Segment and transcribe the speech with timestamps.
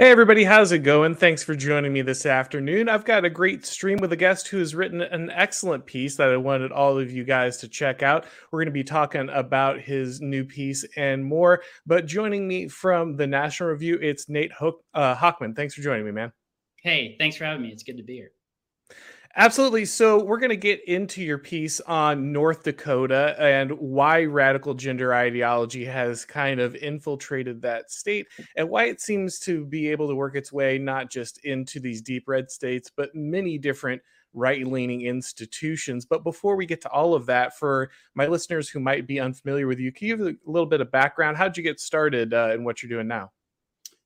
[0.00, 1.14] Hey, everybody, how's it going?
[1.14, 2.88] Thanks for joining me this afternoon.
[2.88, 6.30] I've got a great stream with a guest who has written an excellent piece that
[6.30, 8.24] I wanted all of you guys to check out.
[8.50, 11.62] We're going to be talking about his new piece and more.
[11.84, 15.54] But joining me from the National Review, it's Nate Hook, uh, Hochman.
[15.54, 16.32] Thanks for joining me, man.
[16.82, 17.68] Hey, thanks for having me.
[17.68, 18.32] It's good to be here.
[19.36, 19.84] Absolutely.
[19.84, 25.14] So, we're going to get into your piece on North Dakota and why radical gender
[25.14, 30.16] ideology has kind of infiltrated that state and why it seems to be able to
[30.16, 35.02] work its way not just into these deep red states, but many different right leaning
[35.02, 36.04] institutions.
[36.04, 39.68] But before we get to all of that, for my listeners who might be unfamiliar
[39.68, 41.36] with you, can you give a little bit of background?
[41.36, 43.30] How'd you get started uh, in what you're doing now?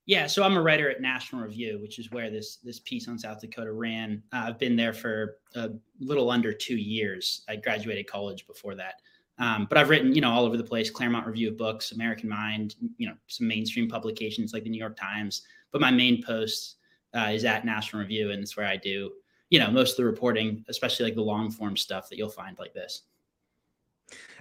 [0.06, 3.18] Yeah, so I'm a writer at National Review, which is where this this piece on
[3.18, 4.22] South Dakota ran.
[4.32, 7.42] Uh, I've been there for a little under two years.
[7.48, 9.00] I graduated college before that,
[9.38, 10.90] um, but I've written, you know, all over the place.
[10.90, 14.96] Claremont Review of Books, American Mind, you know, some mainstream publications like the New York
[14.96, 15.42] Times.
[15.72, 16.76] But my main post
[17.14, 19.10] uh, is at National Review, and it's where I do,
[19.48, 22.58] you know, most of the reporting, especially like the long form stuff that you'll find
[22.58, 23.02] like this.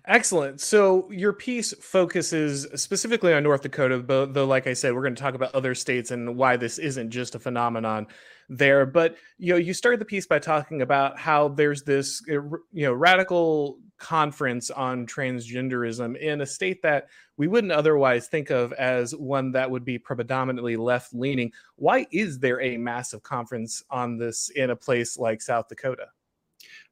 [0.05, 0.59] Excellent.
[0.59, 5.15] So your piece focuses specifically on North Dakota, but though, like I said, we're going
[5.15, 8.07] to talk about other states and why this isn't just a phenomenon
[8.49, 8.85] there.
[8.85, 12.91] But you know, you started the piece by talking about how there's this you know
[12.91, 19.53] radical conference on transgenderism in a state that we wouldn't otherwise think of as one
[19.53, 21.49] that would be predominantly left leaning.
[21.77, 26.07] Why is there a massive conference on this in a place like South Dakota?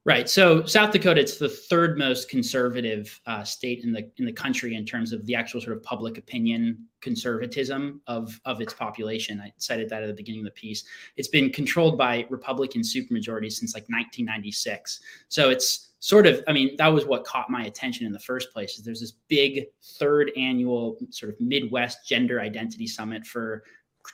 [0.04, 0.28] Right.
[0.28, 4.74] So South Dakota, it's the third most conservative uh, state in the in the country
[4.74, 9.40] in terms of the actual sort of public opinion conservatism of of its population.
[9.40, 10.82] I cited that at the beginning of the piece.
[11.16, 15.00] It's been controlled by Republican supermajorities since like 1996.
[15.28, 18.52] So it's sort of, I mean, that was what caught my attention in the first
[18.52, 18.76] place.
[18.76, 19.66] Is there's this big
[20.00, 23.62] third annual sort of Midwest Gender Identity Summit for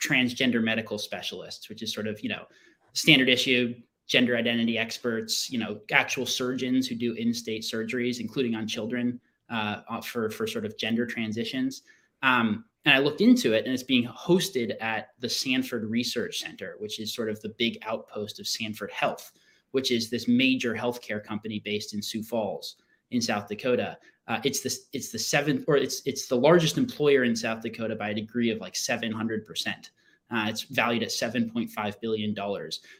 [0.03, 2.45] transgender medical specialists, which is sort of you know
[2.93, 3.75] standard issue
[4.09, 9.21] gender identity experts, you know, actual surgeons who do in-state surgeries, including on children
[9.51, 11.83] uh, uh, for for sort of gender transitions.
[12.23, 16.77] Um, and I looked into it, and it's being hosted at the Sanford Research Center,
[16.79, 19.33] which is sort of the big outpost of Sanford Health,
[19.73, 22.77] which is this major healthcare company based in Sioux Falls
[23.11, 23.99] in South Dakota.
[24.27, 27.95] Uh, it's the it's the seventh or it's it's the largest employer in South Dakota
[27.95, 29.91] by a degree of like 700 percent.
[30.31, 32.35] Uh, it's valued at $7.5 billion.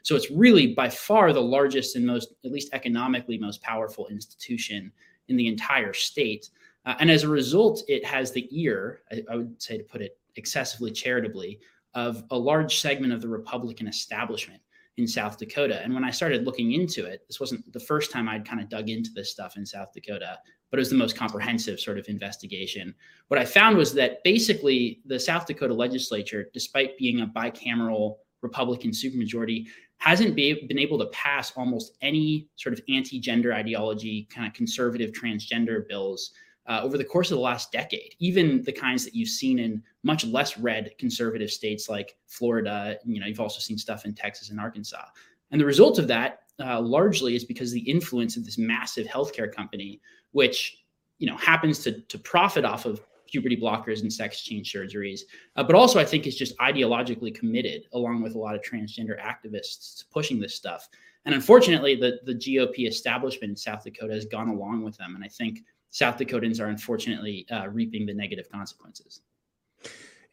[0.03, 4.91] So it's really by far the largest and most, at least economically, most powerful institution
[5.29, 6.49] in the entire state.
[6.87, 10.01] Uh, and as a result, it has the ear, I, I, would say to put
[10.01, 11.61] it excessively charitably,
[11.95, 14.63] of a large segment of the Republican establishment
[14.97, 15.83] in South Dakota.
[15.83, 18.69] And when I started looking into it, this wasn't the first time I'd kind of
[18.69, 20.39] dug into this stuff in South Dakota
[20.71, 22.95] but it was the most comprehensive sort of investigation.
[23.29, 28.91] What I found was that basically the South Dakota legislature, despite being a bicameral Republican
[28.91, 29.67] supermajority,
[29.99, 34.53] hasn't be, been able to pass almost any sort of anti gender ideology, kind of
[34.53, 36.33] conservative transgender bills.
[36.67, 39.83] Uh, over the course of the last decade, even the kinds that you've seen in
[40.03, 44.51] much less red conservative states like Florida, you know, you've also seen stuff in Texas
[44.51, 45.03] and Arkansas.
[45.51, 49.53] And the result of that uh, largely is because the influence of this massive healthcare
[49.53, 50.01] company,
[50.33, 50.85] which
[51.19, 55.21] you know happens to to profit off of puberty blockers and sex change surgeries,
[55.57, 59.21] uh, but also I think is just ideologically committed, along with a lot of transgender
[59.21, 60.89] activists, pushing this stuff.
[61.25, 65.25] And unfortunately, the the GOP establishment in South Dakota has gone along with them, and
[65.25, 65.61] I think
[65.91, 69.21] South Dakotans are unfortunately uh, reaping the negative consequences.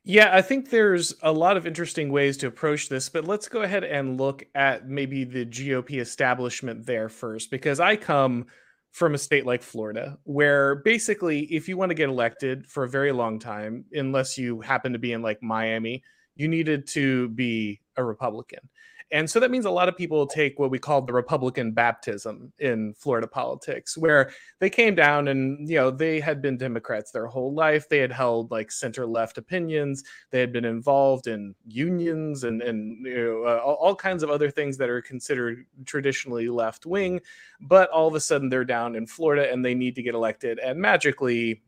[0.07, 3.63] Yeah, I think there's a lot of interesting ways to approach this, but let's go
[3.63, 8.45] ahead and look at maybe the GOP establishment there first, because I come
[8.91, 12.89] from a state like Florida, where basically, if you want to get elected for a
[12.89, 16.03] very long time, unless you happen to be in like Miami,
[16.35, 18.59] you needed to be a Republican.
[19.11, 22.51] And so that means a lot of people take what we call the Republican baptism
[22.57, 27.27] in Florida politics, where they came down and, you know, they had been Democrats their
[27.27, 27.87] whole life.
[27.87, 30.03] They had held like center left opinions.
[30.31, 34.51] They had been involved in unions and, and you know, uh, all, kinds of other
[34.51, 37.21] things that are considered traditionally left wing.
[37.61, 40.59] But all of a sudden they're down in Florida and they need to get elected.
[40.59, 41.61] And magically,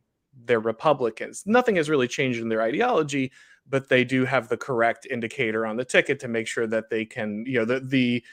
[0.46, 1.44] they're Republicans.
[1.46, 3.32] Nothing has really changed in their ideology,
[3.70, 7.06] but they do have the correct indicator on the ticket to make sure that they
[7.06, 8.24] can, you know, the the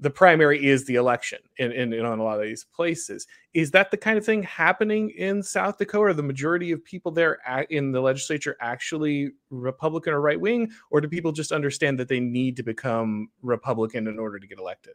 [0.00, 3.26] the primary is the election in, in, in, on a lot of these places.
[3.52, 6.04] Is that the kind of thing happening in South Dakota?
[6.04, 7.38] Are the majority of people there
[7.68, 12.18] in the legislature actually Republican or right wing, or do people just understand that they
[12.18, 14.94] need to become Republican in order to get elected?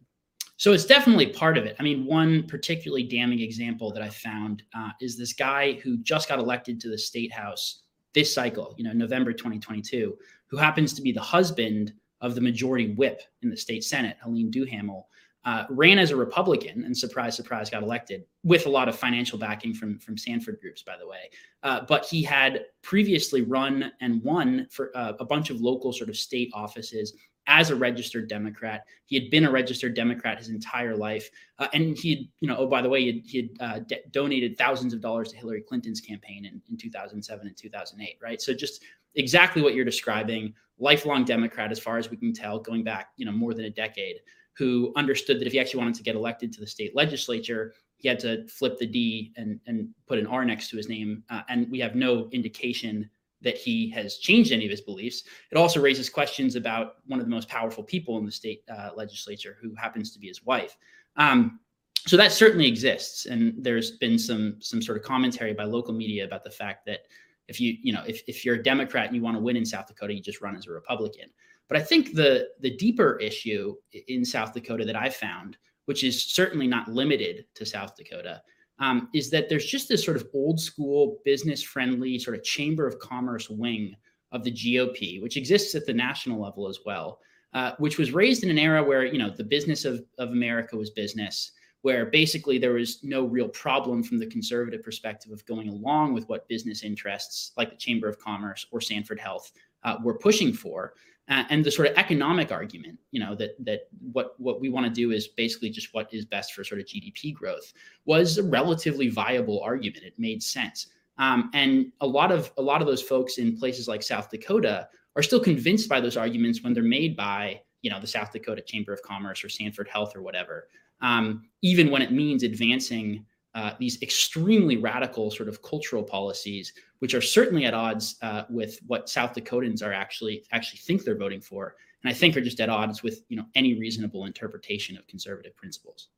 [0.58, 1.76] So it's definitely part of it.
[1.80, 6.30] I mean, one particularly damning example that I found uh, is this guy who just
[6.30, 7.84] got elected to the state house
[8.16, 10.18] this cycle, you know, November 2022,
[10.48, 14.50] who happens to be the husband of the majority whip in the state Senate, Helene
[14.50, 15.08] Duhamel,
[15.44, 19.38] uh, ran as a Republican and surprise, surprise, got elected with a lot of financial
[19.38, 21.30] backing from from Sanford groups, by the way.
[21.62, 26.10] Uh, but he had previously run and won for uh, a bunch of local sort
[26.10, 27.14] of state offices
[27.48, 28.86] as a registered Democrat.
[29.06, 32.58] He had been a registered Democrat his entire life, uh, and he had, you know,
[32.58, 35.38] oh by the way, he had, he had uh, de- donated thousands of dollars to
[35.38, 38.42] Hillary Clinton's campaign in, in 2007 and 2008, right?
[38.42, 38.84] So just
[39.16, 40.54] exactly what you're describing.
[40.78, 43.70] Lifelong Democrat, as far as we can tell, going back, you know, more than a
[43.70, 44.18] decade
[44.58, 48.08] who understood that if he actually wanted to get elected to the state legislature, he
[48.08, 51.24] had to flip the D and, and put an R next to his name.
[51.30, 53.10] Uh, and we have no indication
[53.46, 55.24] that he has changed any of his beliefs.
[55.52, 58.90] It also raises questions about one of the most powerful people in the state uh,
[58.96, 60.76] legislature, who happens to be his wife.
[61.16, 61.62] Um,
[62.08, 66.26] so that certainly exists, and there's been some some sort of commentary by local media
[66.26, 67.02] about the fact that
[67.48, 69.66] if you you know if, if you're a Democrat and you want to win in
[69.66, 71.30] South Dakota, you just run as a Republican.
[71.68, 73.76] But I think the the deeper issue
[74.08, 78.42] in South Dakota that I found, which is certainly not limited to South Dakota,
[78.80, 82.86] um, is that there's just this sort of old school, business friendly sort of chamber
[82.86, 83.96] of commerce wing
[84.32, 87.20] of the GOP, which exists at the national level as well,
[87.54, 90.76] uh, which was raised in an era where you know the business of of America
[90.76, 91.52] was business
[91.86, 96.28] where basically there was no real problem from the conservative perspective of going along with
[96.28, 99.52] what business interests like the Chamber of Commerce or Sanford Health
[99.84, 100.96] uh, were pushing for
[101.28, 104.86] uh, and the sort of economic argument you know that that what what we want
[104.86, 107.74] to do is basically just what is best for sort of gdp growth
[108.06, 110.04] was a relatively viable argument.
[110.04, 110.88] It made sense.
[111.18, 114.88] Um, and a lot of a lot of those folks in places like south dakota
[115.16, 118.62] are still convinced by those arguments when they're made by you know the south dakota
[118.62, 120.68] chamber of commerce or sanford health or whatever.
[121.02, 123.26] Um, even when it means advancing
[123.56, 128.80] uh, these extremely radical sort of cultural policies, which are certainly at odds uh, with
[128.86, 132.60] what South Dakotans are actually actually think they're voting for, and I think are just
[132.60, 136.10] at odds with you know any reasonable interpretation of conservative principles.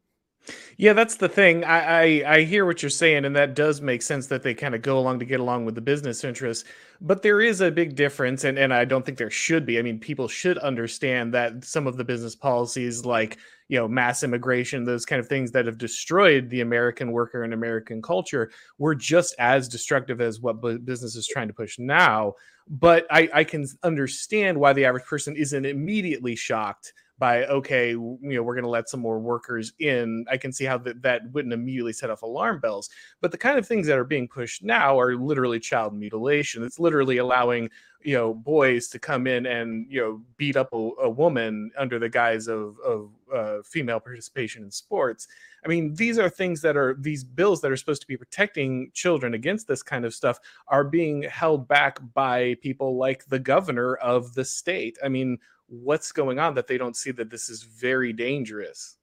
[0.77, 1.63] Yeah, that's the thing.
[1.63, 4.73] I, I, I hear what you're saying, and that does make sense that they kind
[4.73, 6.63] of go along to get along with the business interests.
[7.01, 9.77] But there is a big difference, and, and I don't think there should be.
[9.77, 13.37] I mean, people should understand that some of the business policies, like
[13.69, 17.53] you know, mass immigration, those kind of things that have destroyed the American worker and
[17.53, 22.33] American culture, were just as destructive as what business is trying to push now.
[22.69, 28.19] But I, I can understand why the average person isn't immediately shocked by okay you
[28.21, 31.21] know we're going to let some more workers in i can see how that, that
[31.31, 32.89] wouldn't immediately set off alarm bells.
[33.21, 36.63] But the kind of things that are being pushed now are literally child mutilation.
[36.63, 37.69] It's literally allowing
[38.03, 41.99] you know boys to come in and you know beat up a, a woman under
[41.99, 45.27] the guise of of uh, female participation in sports.
[45.65, 48.91] I mean these are things that are these bills that are supposed to be protecting
[48.93, 53.95] children against this kind of stuff are being held back by people like the governor
[53.95, 54.97] of the state.
[55.03, 58.95] I mean what's going on that they don't see that this is very dangerous.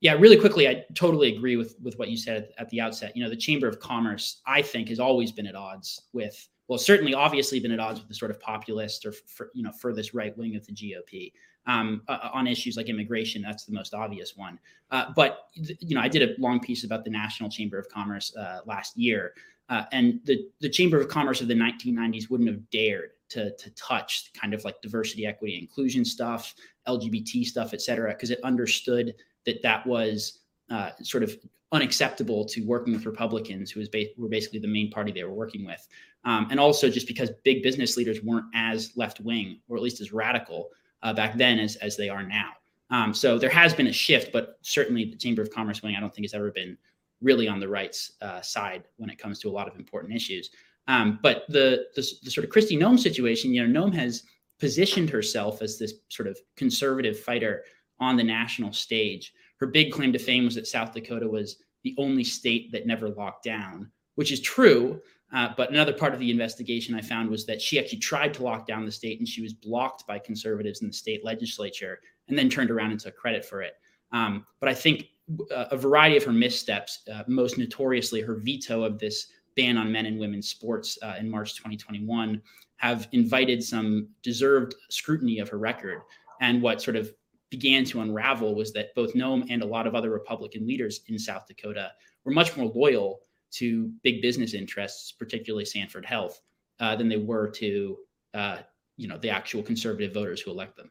[0.00, 3.16] Yeah really quickly i totally agree with with what you said at, the outset.
[3.16, 6.78] You know the chamber of commerce i think has always been at odds with well
[6.78, 10.12] certainly obviously been at odds with the sort of populist or for, you know furthest
[10.12, 11.32] right wing of the gop
[11.66, 14.58] um, uh, on issues like immigration that's the most obvious one.
[14.90, 18.34] Uh, but you know i did a long piece about the national chamber of commerce
[18.36, 19.32] uh, last year
[19.68, 23.70] uh, and the, the chamber of commerce of the 1990s wouldn't have dared to, to
[23.70, 26.54] touch kind of like diversity, equity, inclusion stuff,
[26.86, 29.14] LGBT stuff, et cetera, because it understood
[29.46, 30.40] that that was
[30.70, 31.36] uh, sort of
[31.72, 35.34] unacceptable to working with Republicans, who was ba- were basically the main party they were
[35.34, 35.86] working with,
[36.24, 40.00] um, and also just because big business leaders weren't as left wing or at least
[40.00, 40.68] as radical
[41.02, 42.50] uh, back then as as they are now.
[42.90, 46.00] Um, so there has been a shift, but certainly the Chamber of Commerce wing, I
[46.00, 46.78] don't think has ever been
[47.24, 50.50] really on the right uh, side when it comes to a lot of important issues.
[50.86, 54.22] Um, but the, the, the sort of Kristi Noem situation, you know, Noem has
[54.60, 57.64] positioned herself as this sort of conservative fighter
[57.98, 59.32] on the national stage.
[59.58, 63.08] Her big claim to fame was that South Dakota was the only state that never
[63.08, 65.00] locked down, which is true.
[65.34, 68.42] Uh, but another part of the investigation I found was that she actually tried to
[68.42, 72.38] lock down the state and she was blocked by conservatives in the state legislature and
[72.38, 73.74] then turned around and took credit for it.
[74.12, 75.08] Um, but I think
[75.50, 80.06] a variety of her missteps, uh, most notoriously her veto of this ban on men
[80.06, 82.40] and women's sports uh, in March 2021
[82.76, 86.02] have invited some deserved scrutiny of her record.
[86.40, 87.12] And what sort of
[87.50, 91.18] began to unravel was that both Noem and a lot of other Republican leaders in
[91.18, 91.92] South Dakota
[92.24, 93.20] were much more loyal
[93.52, 96.40] to big business interests, particularly Sanford Health,
[96.80, 97.96] uh, than they were to
[98.34, 98.58] uh,
[98.96, 100.90] you know the actual conservative voters who elect them.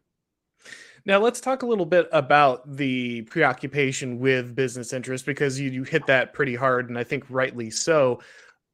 [1.06, 5.84] Now let's talk a little bit about the preoccupation with business interests because you, you
[5.84, 8.22] hit that pretty hard, and I think rightly so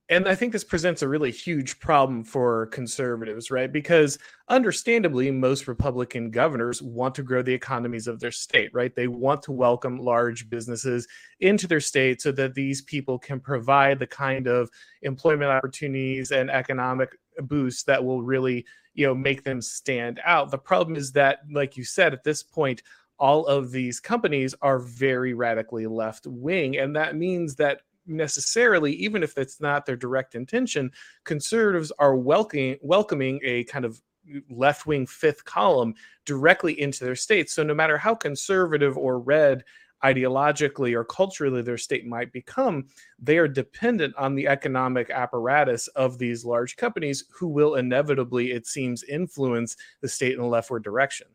[0.10, 3.72] And I think this presents a really huge problem for conservatives, right?
[3.74, 4.20] Because
[4.50, 8.96] understandably, most Republican governors want to grow the economies of their state, right?
[8.96, 11.08] They want to welcome large businesses
[11.42, 14.70] into their state so that these people can provide the kind of
[15.04, 17.12] employment opportunities and economic
[17.44, 20.52] boost that will really, you know, make them stand out.
[20.52, 22.84] The problem is that, like you said, at this point,
[23.18, 26.78] all of these companies are very radically left wing.
[26.78, 30.92] And that means that necessarily, even if it's not their direct intention,
[31.26, 34.02] conservatives are welcoming welcoming a kind of
[34.50, 35.94] left wing fifth column
[36.26, 37.54] directly into their states.
[37.54, 39.64] So no matter how conservative or red
[40.04, 42.88] ideologically or culturally their state might become,
[43.20, 48.66] they are dependent on the economic apparatus of these large companies who will inevitably, it
[48.66, 51.28] seems, influence the state in a leftward direction.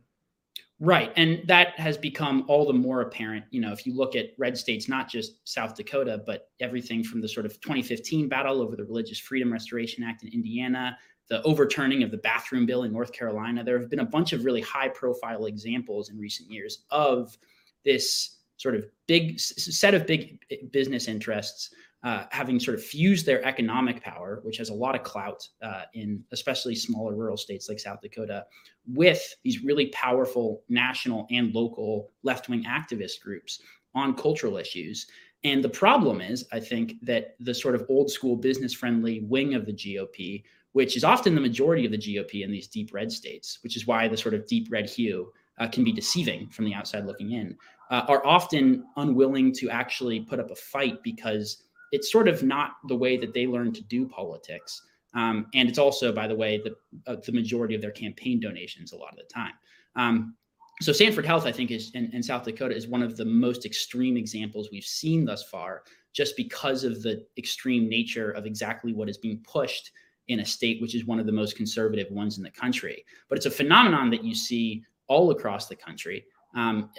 [0.81, 1.13] Right.
[1.17, 3.45] And that has become all the more apparent.
[3.51, 7.21] You know, if you look at red states, not just South Dakota, but everything from
[7.21, 12.03] the sort of 2015 battle over the Religious Freedom Restoration Act in Indiana, the overturning
[12.03, 14.89] of the bathroom bill in North Carolina, there have been a bunch of really high
[14.89, 17.39] profile examples in recent years of
[17.85, 20.41] this sort of big set of big
[20.73, 21.69] business interests
[22.03, 25.83] uh, having sort of fused their economic power, which has a lot of clout uh,
[25.93, 28.47] in especially smaller rural states like South Dakota,
[28.87, 33.61] with these really powerful national and local left wing activist groups
[33.95, 35.07] on cultural issues.
[35.45, 39.53] And the problem is, I think, that the sort of old school business friendly wing
[39.53, 40.43] of the GOP,
[40.73, 43.87] which is often the majority of the GOP in these deep red states, which is
[43.87, 47.33] why the sort of deep red hue uh, can be deceiving from the outside looking
[47.33, 47.57] in,
[47.91, 52.73] uh, are often unwilling to actually put up a fight because it's sort of not
[52.89, 54.83] the way that they learn to do politics.
[55.15, 56.75] Um, and it's also, by the way, the,
[57.07, 59.53] uh, the majority of their campaign donations a lot of the time.
[59.95, 60.35] Um,
[60.81, 63.65] so Sanford Health, I think, is in, in, South Dakota is one of the most
[63.65, 69.09] extreme examples we've seen thus far, just because of the extreme nature of exactly what
[69.09, 69.93] is being pushed
[70.29, 73.05] in a state which is one of the most conservative ones in the country.
[73.29, 76.25] But it's a phenomenon that you see all across the country
[76.55, 76.91] um,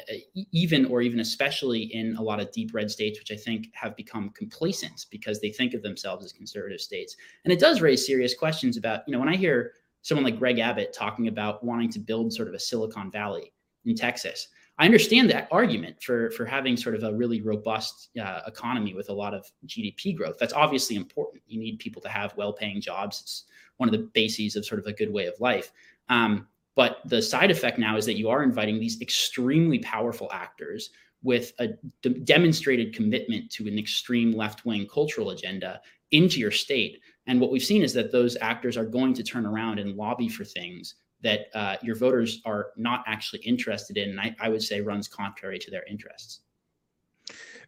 [0.52, 3.96] even or even especially in a lot of deep red states, which I think have
[3.96, 7.16] become complacent because they think of themselves as conservative states.
[7.44, 9.72] And it does raise serious questions about, you know, when I hear
[10.02, 13.54] someone like Greg Abbott talking about wanting to build sort of a Silicon Valley
[13.86, 18.42] in Texas, I understand that argument for for having sort of a really robust uh,
[18.46, 20.36] economy with a lot of GDP growth.
[20.38, 21.44] That's obviously important.
[21.48, 23.22] You need people to have well-paying jobs.
[23.22, 23.44] It's
[23.78, 25.72] one of the bases of sort of a good way of life.
[26.10, 30.90] Um, but the side effect now is that you are inviting these extremely powerful actors
[31.24, 31.70] with a
[32.02, 37.00] de- demonstrated commitment to an extreme left wing cultural agenda into your state.
[37.28, 40.30] And what we've seen is that those actors are going to turn around and lobby
[40.30, 44.12] for things that uh, your voters are not actually interested in.
[44.12, 46.42] And I, I would say runs contrary to their interests.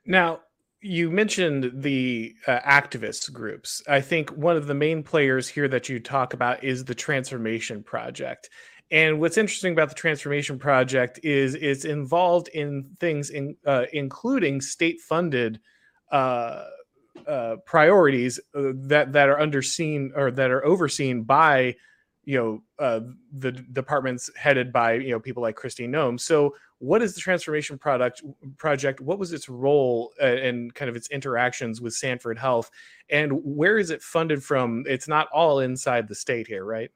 [0.05, 0.41] Now,
[0.79, 3.81] you mentioned the uh, activist groups.
[3.87, 7.81] I think one of the main players here that you talk about is the Transformation
[7.81, 8.49] Project.
[8.89, 14.61] And what's interesting about the transformation project is it's involved in things in, uh, including
[14.61, 15.59] state-funded
[16.11, 16.63] uh,
[17.27, 21.75] uh, priorities uh, that that are underseen or that are overseen by
[22.23, 23.01] you know uh,
[23.33, 26.19] the departments headed by you know people like Kristi Noem.
[26.19, 28.21] So, what is the transformation product
[28.57, 29.01] project?
[29.01, 32.69] What was its role uh, and kind of its interactions with Sanford Health,
[33.09, 34.85] and where is it funded from?
[34.87, 36.91] It's not all inside the state here, right?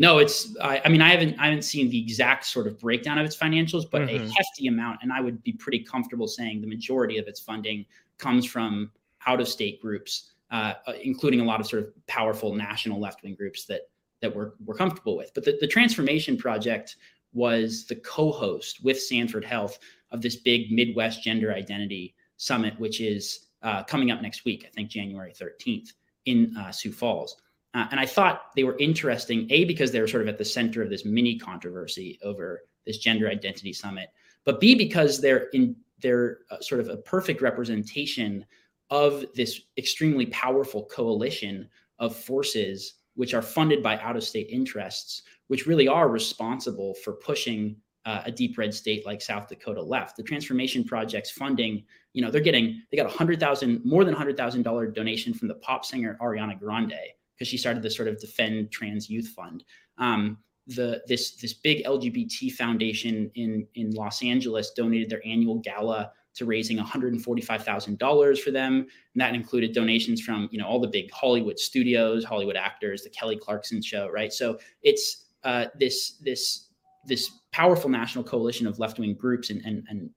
[0.00, 0.56] No, it's.
[0.62, 1.38] I, I, mean, I haven't.
[1.38, 4.24] I haven't seen the exact sort of breakdown of its financials, but mm-hmm.
[4.24, 7.84] a hefty amount, and I would be pretty comfortable saying the majority of its funding
[8.16, 8.90] comes from
[9.26, 13.90] out-of-state groups, uh, uh including a lot of sort of powerful national left-wing groups that
[14.22, 15.32] that we're we're comfortable with.
[15.34, 16.96] But the, the transformation project
[17.34, 19.78] was the co-host with Sanford Health
[20.12, 24.64] of this big Midwest Gender Identity Summit, which is uh, coming up next week.
[24.66, 25.92] I think January 13th
[26.24, 27.36] in uh, Sioux Falls.
[27.74, 30.44] Uh, and I thought they were interesting, A, because they were sort of at the
[30.44, 34.08] center of this mini controversy over this gender identity summit,
[34.44, 38.44] but B, because they're in they're uh, sort of a perfect representation
[38.88, 45.22] of this extremely powerful coalition of forces which are funded by out of state interests,
[45.48, 50.16] which really are responsible for pushing uh, a deep red state like South Dakota left.
[50.16, 51.84] The Transformation Project's funding,
[52.14, 55.34] you know, they're getting, they got a hundred thousand, more than hundred thousand dollar donation
[55.34, 56.94] from the pop singer Ariana Grande
[57.40, 59.64] because she started this sort of defend trans youth fund.
[59.96, 66.12] Um, the this this big LGBT foundation in in Los Angeles donated their annual gala
[66.32, 71.10] to raising $145,000 for them, and that included donations from you know all the big
[71.10, 74.32] Hollywood studios, Hollywood actors, the Kelly Clarkson show, right?
[74.32, 76.68] So it's uh, this this
[77.06, 80.10] this powerful national coalition of left wing groups and, and and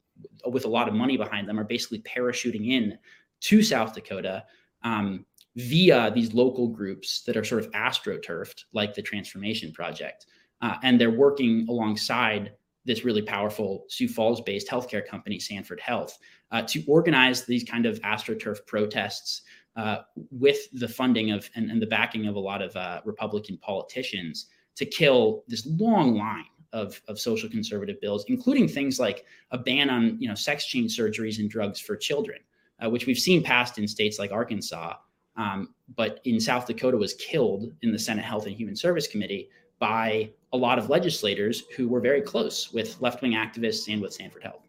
[0.52, 2.98] with a lot of money behind them are basically parachuting in
[3.40, 4.44] to South Dakota
[4.84, 10.26] um, via these local groups that are sort of astroturfed, like the Transformation Project.
[10.62, 12.54] Uh, and they're working alongside
[12.86, 16.18] this really powerful Sioux Falls based healthcare company, Sanford Health,
[16.52, 19.44] uh, to organize these kind of astroturf protests
[19.76, 20.00] uh,
[20.32, 24.48] with the funding of and, and, the backing of a lot of uh, Republican politicians
[24.76, 29.90] to kill this long line of, of social conservative bills, including things like a ban
[29.90, 32.40] on you know sex change surgeries and drugs for children,
[32.84, 34.96] uh, which we've seen passed in states like Arkansas,
[35.36, 39.50] um, but in South Dakota was killed in the Senate Health and Human Service Committee
[39.80, 44.14] by a lot of legislators who were very close with left wing activists and with
[44.14, 44.68] Sanford Health.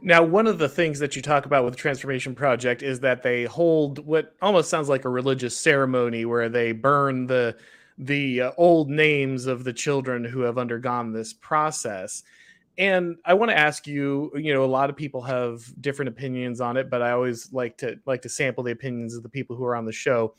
[0.00, 3.22] Now, one of the things that you talk about with the Transformation Project is that
[3.22, 7.56] they hold what almost sounds like a religious ceremony where they burn the
[8.00, 12.22] the uh, old names of the children who have undergone this process.
[12.78, 16.60] And I want to ask you, you know, a lot of people have different opinions
[16.60, 19.56] on it, but I always like to like to sample the opinions of the people
[19.56, 20.34] who are on the show.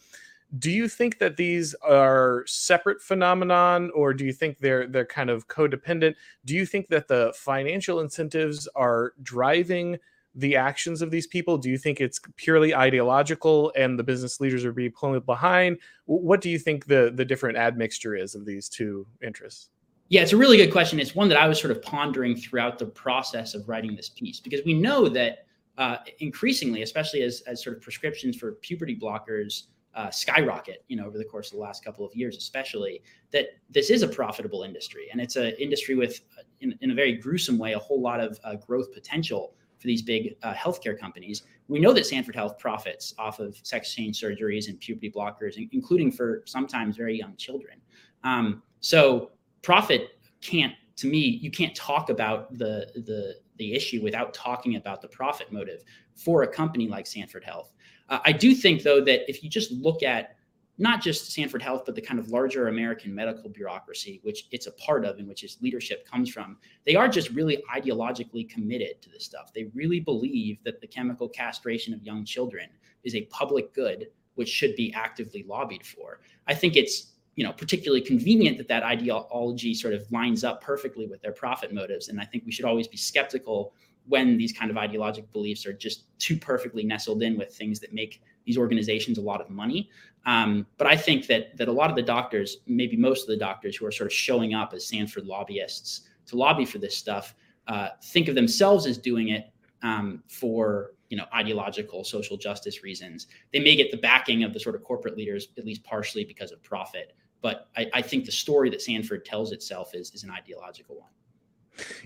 [0.58, 5.30] Do you think that these are separate phenomenon or do you think they're they're kind
[5.30, 6.16] of codependent?
[6.46, 9.98] Do you think that the financial incentives are driving
[10.34, 11.58] the actions of these people?
[11.58, 15.78] Do you think it's purely ideological and the business leaders are being pulled behind?
[16.06, 19.70] What do you think the the different admixture is of these two interests?
[20.10, 21.00] Yeah, it's a really good question.
[21.00, 24.40] It's one that I was sort of pondering throughout the process of writing this piece
[24.40, 25.46] because we know that
[25.78, 31.06] uh, increasingly, especially as as sort of prescriptions for puberty blockers uh, skyrocket, you know,
[31.06, 34.64] over the course of the last couple of years, especially that this is a profitable
[34.64, 38.00] industry and it's an industry with, uh, in, in, a very gruesome way, a whole
[38.00, 41.44] lot of uh, growth potential for these big uh, healthcare companies.
[41.68, 46.12] We know that Sanford Health profits off of sex change surgeries and puberty blockers, including
[46.12, 47.80] for sometimes very young children.
[48.24, 50.10] Um, so profit
[50.42, 55.08] can't, to me, you can't talk about the the the issue without talking about the
[55.08, 55.84] profit motive
[56.16, 57.74] for a company like Sanford Health.
[58.08, 60.36] Uh, I do think, though, that if you just look at
[60.78, 64.72] not just Sanford Health, but the kind of larger American medical bureaucracy, which it's a
[64.72, 69.10] part of and which its leadership comes from, they are just really ideologically committed to
[69.10, 69.54] this stuff.
[69.54, 72.70] They really believe that the chemical castration of young children
[73.04, 76.22] is a public good which should be actively lobbied for.
[76.48, 81.08] I think it's you know particularly convenient that that ideology sort of lines up perfectly
[81.08, 83.74] with their profit motives, and I think we should always be skeptical
[84.08, 87.94] when these kind of ideological beliefs are just too perfectly nestled in with things that
[87.94, 89.90] make these organizations a lot of money.
[90.26, 93.38] Um, but I think that that a lot of the doctors, maybe most of the
[93.38, 97.36] doctors who are sort of showing up as Sanford lobbyists to lobby for this stuff,
[97.68, 99.52] uh, think of themselves as doing it
[99.84, 103.28] um, for you know ideological social justice reasons.
[103.52, 106.52] They may get the backing of the sort of corporate leaders at least partially because
[106.52, 107.16] of profit.
[107.42, 111.10] But I, I think the story that Sanford tells itself is is an ideological one.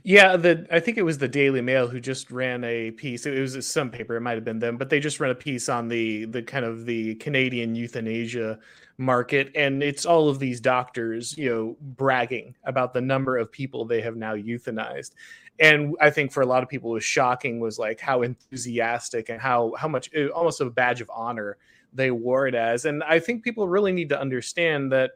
[0.03, 3.25] Yeah, the I think it was the Daily Mail who just ran a piece.
[3.25, 5.69] It was some paper, it might have been them, but they just ran a piece
[5.69, 8.59] on the the kind of the Canadian euthanasia
[8.97, 13.85] market, and it's all of these doctors, you know, bragging about the number of people
[13.85, 15.11] they have now euthanized.
[15.59, 19.29] And I think for a lot of people, it was shocking was like how enthusiastic
[19.29, 21.57] and how how much almost a badge of honor
[21.93, 22.85] they wore it as.
[22.85, 25.11] And I think people really need to understand that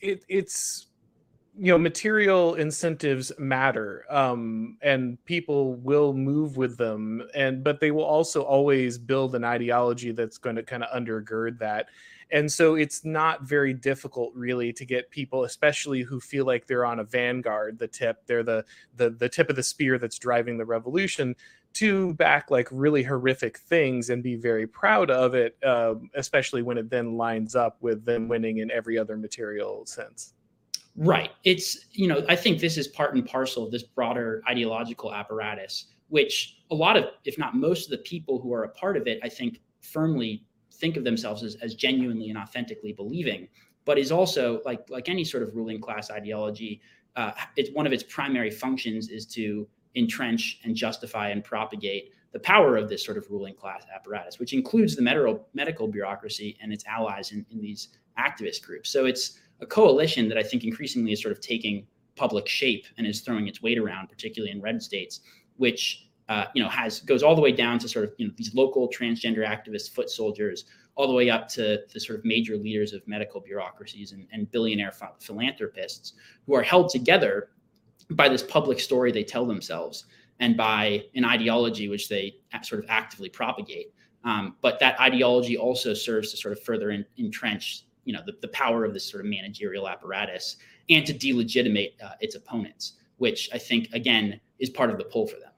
[0.00, 0.86] it, it's
[1.58, 7.90] you know material incentives matter um, and people will move with them and but they
[7.90, 11.88] will also always build an ideology that's going to kind of undergird that
[12.32, 16.84] and so it's not very difficult really to get people especially who feel like they're
[16.84, 18.64] on a vanguard the tip they're the
[18.96, 21.34] the, the tip of the spear that's driving the revolution
[21.72, 26.78] to back like really horrific things and be very proud of it um, especially when
[26.78, 30.34] it then lines up with them winning in every other material sense
[30.96, 31.30] Right.
[31.44, 35.86] It's, you know, I think this is part and parcel of this broader ideological apparatus,
[36.08, 39.06] which a lot of, if not most of the people who are a part of
[39.06, 40.44] it, I think firmly
[40.80, 43.48] think of themselves as, as genuinely and authentically believing,
[43.84, 46.80] but is also like, like any sort of ruling class ideology,
[47.16, 52.38] uh, it's one of its primary functions is to entrench and justify and propagate the
[52.40, 56.72] power of this sort of ruling class apparatus, which includes the medical medical bureaucracy and
[56.72, 57.88] its allies in, in these
[58.18, 58.90] activist groups.
[58.90, 63.06] So it's a coalition that I think increasingly is sort of taking public shape and
[63.06, 65.20] is throwing its weight around, particularly in red states,
[65.56, 68.32] which uh, you know has goes all the way down to sort of you know
[68.36, 70.64] these local transgender activist foot soldiers,
[70.94, 74.50] all the way up to the sort of major leaders of medical bureaucracies and, and
[74.50, 76.14] billionaire ph- philanthropists
[76.46, 77.50] who are held together
[78.12, 80.06] by this public story they tell themselves
[80.38, 83.92] and by an ideology which they sort of actively propagate.
[84.24, 88.32] Um, but that ideology also serves to sort of further in, entrench you know the,
[88.40, 90.56] the power of this sort of managerial apparatus
[90.88, 95.26] and to delegitimate uh, its opponents which i think again is part of the pull
[95.26, 95.49] for them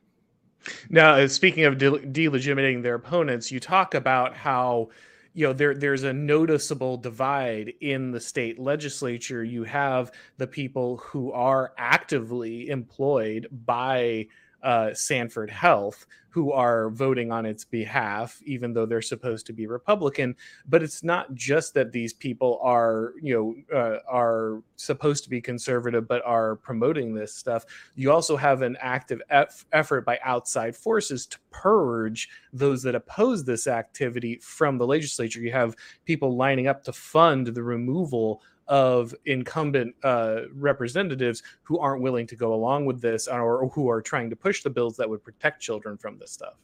[0.90, 4.88] now uh, speaking of de- delegitimating their opponents you talk about how
[5.34, 9.42] you know there there's a noticeable divide in the state legislature.
[9.42, 14.26] You have the people who are actively employed by
[14.62, 19.66] uh, Sanford Health, who are voting on its behalf, even though they're supposed to be
[19.66, 20.34] Republican.
[20.66, 25.42] But it's not just that these people are, you know, uh, are supposed to be
[25.42, 27.66] conservative, but are promoting this stuff.
[27.96, 33.44] You also have an active eff- effort by outside forces to purge those that oppose
[33.44, 35.40] this activity from the legislature.
[35.40, 42.02] You have people lining up to fund the removal of incumbent uh, representatives who aren't
[42.02, 45.08] willing to go along with this or who are trying to push the bills that
[45.08, 46.54] would protect children from this stuff.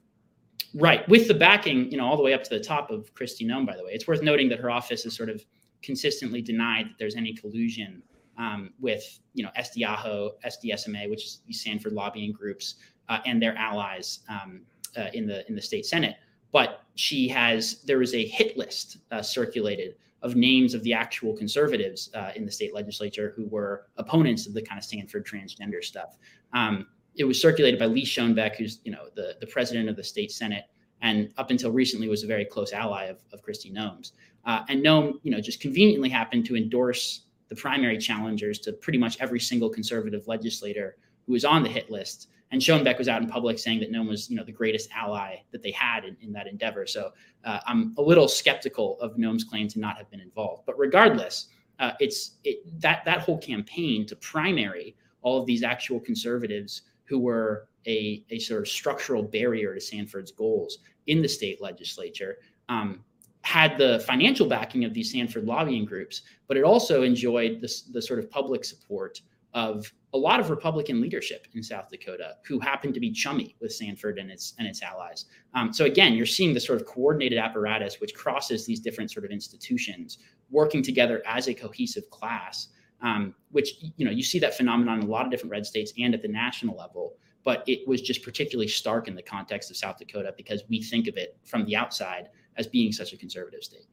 [0.75, 3.47] Right, with the backing, you know, all the way up to the top of Kristi
[3.47, 3.67] Noem.
[3.67, 5.45] By the way, it's worth noting that her office has sort of
[5.83, 8.03] consistently denied that there's any collusion
[8.37, 12.77] um, with, you know, SDAHO, SDSMA, which is Sanford lobbying groups,
[13.09, 14.61] uh, and their allies um,
[14.97, 16.17] uh, in the in the state senate.
[16.53, 21.37] But she has there was a hit list uh, circulated of names of the actual
[21.37, 25.83] conservatives uh, in the state legislature who were opponents of the kind of Sanford transgender
[25.83, 26.17] stuff.
[26.53, 30.05] Um, it was circulated by Lee Schoenbeck, who's you know the, the president of the
[30.05, 30.65] state senate,
[31.03, 34.13] and up until recently was a very close ally of, of Kristi Noem's.
[34.45, 38.99] Uh, and Noem, you know, just conveniently happened to endorse the primary challengers to pretty
[38.99, 40.97] much every single conservative legislator
[41.29, 44.09] who was on the hit list and Schoenbeck was out in public saying that Noem
[44.09, 46.87] was, you know, the greatest ally that they had in, in that endeavor.
[46.87, 47.11] So
[47.45, 50.65] uh, I'm a little skeptical of Noem's claim to not have been involved.
[50.65, 56.01] But regardless, uh, it's it, that that whole campaign to primary all of these actual
[56.01, 61.61] conservatives who were a, a sort of structural barrier to Sanford's goals in the state
[61.61, 62.39] legislature
[62.69, 63.05] um,
[63.43, 68.03] had the financial backing of these Sanford lobbying groups, but it also enjoyed the, the
[68.03, 69.21] sort of public support
[69.55, 73.73] of a lot of Republican leadership in South Dakota who happen to be chummy with
[73.73, 75.27] Sanford and its and its allies.
[75.55, 79.25] Um, so again, you're seeing the sort of coordinated apparatus which crosses these different sort
[79.25, 80.19] of institutions
[80.51, 82.69] working together as a cohesive class.
[83.01, 85.93] Um, which you know you see that phenomenon in a lot of different red states
[85.99, 87.15] and at the national level.
[87.45, 91.07] But it was just particularly stark in the context of South Dakota because we think
[91.07, 93.87] of it from the outside as being such a conservative state.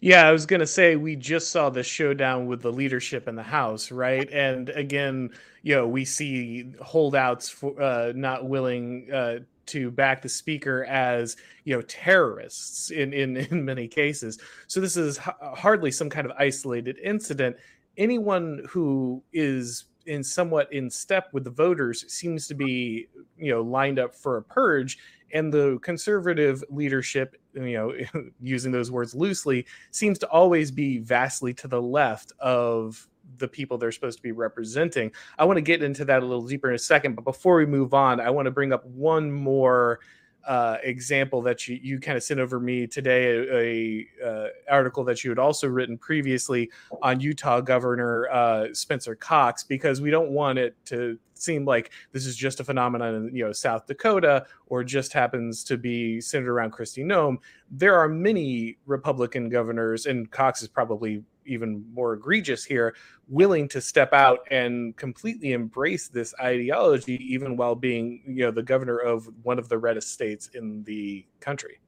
[0.00, 3.36] Yeah, I was going to say we just saw the showdown with the leadership in
[3.36, 4.28] the House, right?
[4.32, 5.30] And again,
[5.62, 11.36] you know, we see holdouts for uh, not willing uh, to back the speaker as
[11.64, 14.38] you know terrorists in in in many cases.
[14.66, 17.56] So this is hardly some kind of isolated incident.
[17.96, 23.06] Anyone who is in somewhat in step with the voters seems to be
[23.36, 24.98] you know lined up for a purge
[25.32, 27.94] and the conservative leadership you know
[28.40, 33.78] using those words loosely seems to always be vastly to the left of the people
[33.78, 35.12] they're supposed to be representing.
[35.38, 37.66] I want to get into that a little deeper in a second but before we
[37.66, 40.00] move on i want to bring up one more
[40.46, 43.56] uh, example that you, you kind of sent over me today, a,
[44.24, 46.70] a uh, article that you had also written previously
[47.02, 52.26] on Utah Governor uh, Spencer Cox, because we don't want it to seem like this
[52.26, 56.52] is just a phenomenon in you know South Dakota or just happens to be centered
[56.52, 57.38] around Kristi Noem.
[57.70, 62.94] There are many Republican governors, and Cox is probably even more egregious here,
[63.28, 68.62] willing to step out and completely embrace this ideology, even while being, you know, the
[68.62, 71.80] governor of one of the reddest states in the country.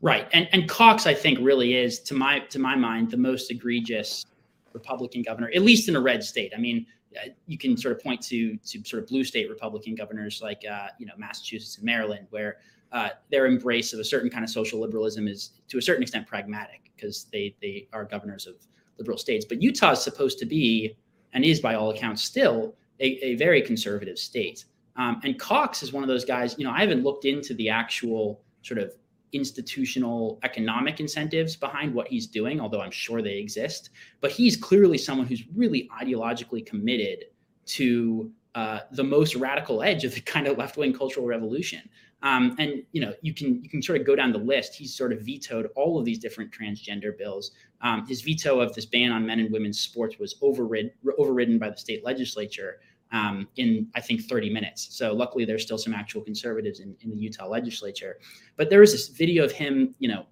[0.00, 3.50] Right, and and Cox, I think, really is to my to my mind the most
[3.50, 4.24] egregious
[4.72, 6.52] Republican governor, at least in a red state.
[6.56, 9.96] I mean, uh, you can sort of point to to sort of blue state Republican
[9.96, 12.58] governors like uh, you know Massachusetts and Maryland, where
[12.92, 16.26] uh, their embrace of a certain kind of social liberalism is to a certain extent
[16.26, 18.54] pragmatic because they they are governors of
[18.98, 19.44] liberal states.
[19.48, 20.96] But Utah is supposed to be,
[21.32, 24.64] and is by all accounts still, a, a very conservative state.
[24.96, 27.68] Um, and Cox is one of those guys, you know, I haven't looked into the
[27.68, 28.92] actual sort of
[29.32, 33.90] institutional economic incentives behind what he's doing, although I'm sure they exist.
[34.20, 37.26] But he's clearly someone who's really ideologically committed
[37.66, 41.88] to uh, the most radical edge of the kind of left wing cultural revolution.
[42.22, 44.74] Um, and you know, you can you can sort of go down the list.
[44.74, 47.52] He's sort of vetoed all of these different transgender bills.
[47.80, 51.70] Um, his veto of this ban on men and women's sports was overridden overridden by
[51.70, 52.80] the state legislature
[53.12, 54.88] um, in I think 30 minutes.
[54.90, 58.18] So luckily, there's still some actual conservatives in, in the Utah legislature.
[58.56, 60.26] But there was this video of him, you know,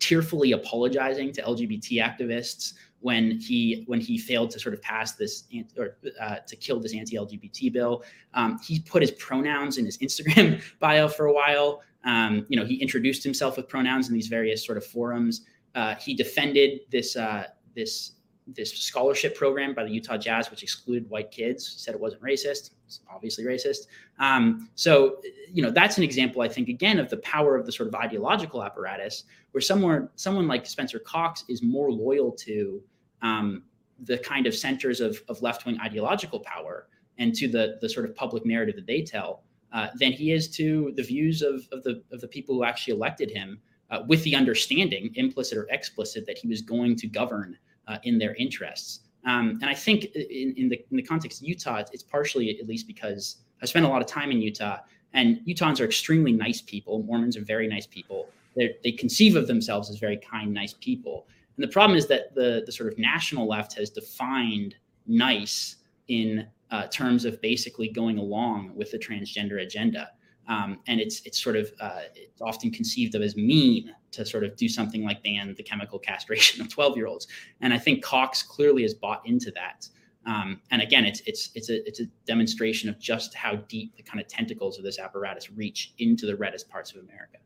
[0.00, 5.44] tearfully apologizing to LGBT activists when he when he failed to sort of pass this
[5.76, 8.02] or uh, to kill this anti-LGBT bill.
[8.32, 11.82] Um, he put his pronouns in his Instagram bio for a while.
[12.04, 15.42] Um, you know, he introduced himself with pronouns in these various sort of forums.
[15.74, 18.12] Uh, he defended this uh, this
[18.46, 22.70] this scholarship program by the Utah Jazz, which excluded white kids, said it wasn't racist.
[22.86, 23.86] It's obviously racist.
[24.18, 27.72] Um, so, you know, that's an example, I think, again, of the power of the
[27.72, 32.82] sort of ideological apparatus, where someone, someone like Spencer Cox is more loyal to
[33.22, 33.62] um,
[34.04, 38.14] the kind of centers of, of left-wing ideological power and to the the sort of
[38.16, 42.02] public narrative that they tell uh, than he is to the views of, of the
[42.12, 43.58] of the people who actually elected him,
[43.90, 47.56] uh, with the understanding, implicit or explicit, that he was going to govern
[47.88, 49.00] uh, in their interests.
[49.24, 52.58] Um, and I think in, in, the in the context of Utah, it's, it's partially
[52.58, 54.78] at least because I spent a lot of time in Utah,
[55.14, 57.02] and Utahns are extremely nice people.
[57.04, 58.28] Mormons are very nice people.
[58.56, 61.26] They're, they conceive of themselves as very kind, nice people.
[61.56, 64.74] And the problem is that the the sort of national left has defined
[65.06, 65.76] nice
[66.08, 70.08] in uh, terms of basically going along with the transgender agenda.
[70.48, 74.44] Um, and it's it's sort of uh, it's often conceived of as mean to sort
[74.44, 77.28] of do something like ban the chemical castration of 12 year olds.
[77.60, 79.88] And I think Cox clearly has bought into that.
[80.24, 84.02] Um, and again, it's it's it's a it's a demonstration of just how deep the
[84.02, 87.38] kind of tentacles of this apparatus reach into the reddest parts of America.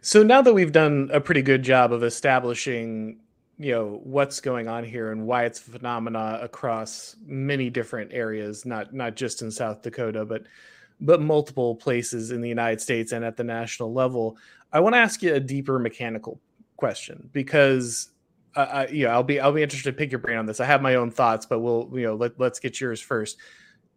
[0.00, 3.18] So now that we've done a pretty good job of establishing
[3.58, 8.64] you know what's going on here and why it's a phenomena across many different areas
[8.64, 10.42] not not just in south dakota but
[11.00, 14.38] but multiple places in the united states and at the national level
[14.72, 16.40] i want to ask you a deeper mechanical
[16.76, 18.10] question because
[18.54, 20.60] uh, I, you know, I'll be I'll be interested to pick your brain on this.
[20.60, 23.38] I have my own thoughts, but we'll you know let let's get yours first.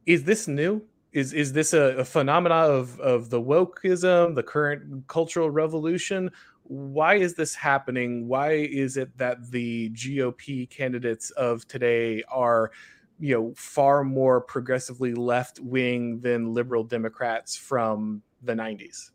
[0.05, 0.81] Is this new?
[1.15, 6.29] Is is this a, a phenomena of of the wokeism, the current cultural revolution,
[6.67, 8.27] why is this happening?
[8.27, 12.71] Why is it that the GOP candidates of today are,
[13.17, 19.11] you know, far more progressively left wing than liberal Democrats from the 90s?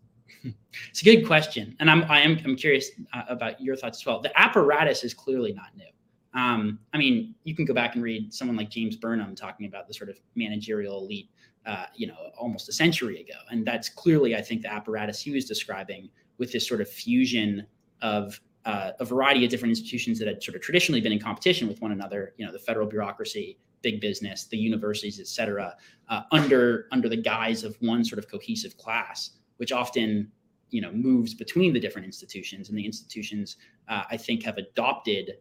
[0.88, 4.06] It's a good question, and I'm I am I'm curious uh, about your thoughts as
[4.06, 4.22] well.
[4.22, 5.84] The apparatus is clearly not new.
[6.32, 9.86] Um, I mean, you can go back and read someone like James Burnham talking about
[9.88, 11.28] the sort of managerial elite,
[11.66, 15.30] uh, you know, almost a century ago, and that's clearly, I think, the apparatus he
[15.30, 17.66] was describing with this sort of fusion
[18.02, 21.68] of uh, a variety of different institutions that had sort of traditionally been in competition
[21.68, 22.34] with one another.
[22.36, 25.76] You know, the federal bureaucracy, big business, the universities, et cetera,
[26.08, 30.30] uh, under under the guise of one sort of cohesive class, which often
[30.70, 33.56] you know moves between the different institutions, and the institutions
[33.88, 35.38] uh, I think have adopted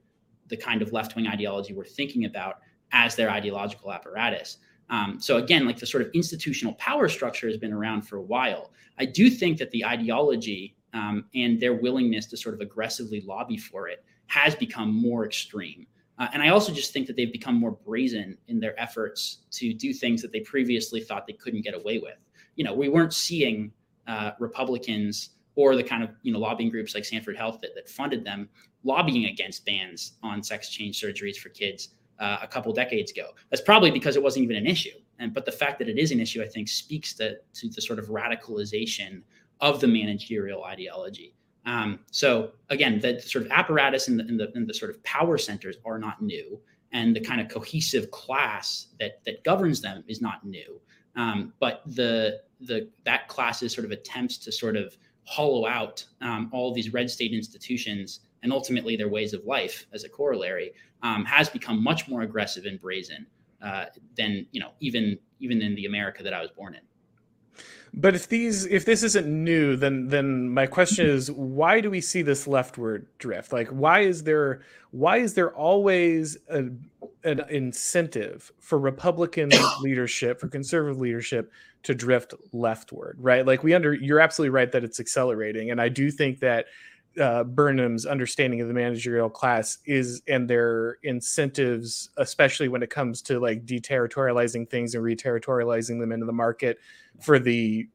[0.47, 2.55] the kind of left wing ideology we're thinking about
[2.91, 4.57] as their ideological apparatus.
[4.89, 8.21] Um, so again, like the sort of institutional power structure has been around for a
[8.21, 8.71] while.
[8.97, 13.57] I do think that the ideology um, and their willingness to sort of aggressively lobby
[13.57, 15.85] for it has become more extreme.
[16.17, 19.73] Uh, and I also just think that they've become more brazen in their efforts to
[19.73, 22.17] do things that they previously thought they couldn't get away with.
[22.55, 23.71] You know, we weren't seeing
[24.07, 27.89] uh, Republicans or the kind of you know lobbying groups like Sanford Health that, that
[27.89, 28.49] funded them
[28.83, 33.29] lobbying against bans on sex change surgeries for kids uh, a couple decades ago.
[33.49, 34.97] That's probably because it wasn't even an issue.
[35.19, 37.81] And but the fact that it is an issue, I think, speaks to, to the
[37.81, 39.21] sort of radicalization
[39.59, 41.35] of the managerial ideology.
[41.65, 45.03] Um, so again, the sort of apparatus and the, and the, and the sort of
[45.03, 46.59] power centers are not new,
[46.91, 50.79] and the kind of cohesive class that that governs them is not new.
[51.15, 56.49] Um, but the the that class's sort of attempts to sort of hollow out um,
[56.51, 60.73] all these red state institutions and ultimately their ways of life as a corollary
[61.03, 63.25] um, has become much more aggressive and brazen
[63.61, 66.81] uh, than you know even even in the America that I was born in.
[67.93, 72.01] But if these if this isn't new, then then my question is why do we
[72.01, 73.51] see this leftward drift?
[73.51, 76.65] Like why is there why is there always a,
[77.23, 81.51] an incentive for Republican leadership, for conservative leadership
[81.83, 83.45] to drift leftward, right?
[83.45, 85.71] Like we under you're absolutely right that it's accelerating.
[85.71, 86.65] And I do think that
[87.19, 93.21] uh, Burnham's understanding of the managerial class is and their incentives, especially when it comes
[93.23, 96.77] to like deterritorializing things and reterritorializing them into the market
[97.21, 97.87] for the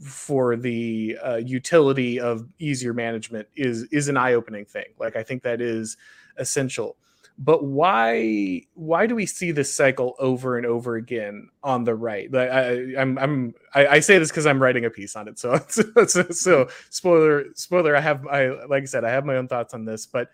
[0.00, 4.86] for the uh, utility of easier management is is an eye-opening thing.
[4.98, 5.96] Like I think that is
[6.36, 6.96] essential
[7.38, 12.30] but why why do we see this cycle over and over again on the right?
[12.32, 15.38] Like I, i'm i'm i, I say this because i'm writing a piece on it
[15.38, 16.70] so, so so mm-hmm.
[16.90, 20.06] spoiler spoiler i have i like i said i have my own thoughts on this
[20.06, 20.30] but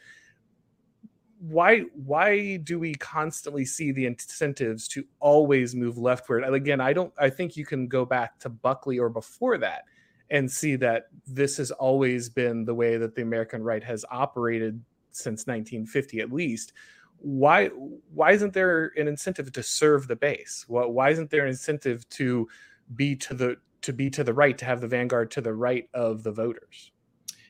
[1.40, 6.43] why why do we constantly see the incentives to always move leftward?
[6.43, 9.83] And again i don't i think you can go back to buckley or before that
[10.31, 14.83] and see that this has always been the way that the american right has operated
[15.16, 16.72] since 1950 at least
[17.18, 17.68] why
[18.12, 22.09] why isn't there an incentive to serve the base why, why isn't there an incentive
[22.11, 22.46] to
[22.94, 25.88] be to the to be to the right to have the vanguard to the right
[25.94, 26.90] of the voters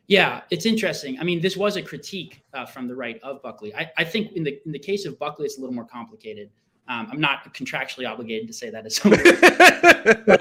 [0.07, 1.19] Yeah, it's interesting.
[1.19, 3.75] I mean, this was a critique uh, from the right of Buckley.
[3.75, 6.51] I, I, think in the in the case of Buckley, it's a little more complicated.
[6.87, 9.15] Um, I'm not contractually obligated to say that as but,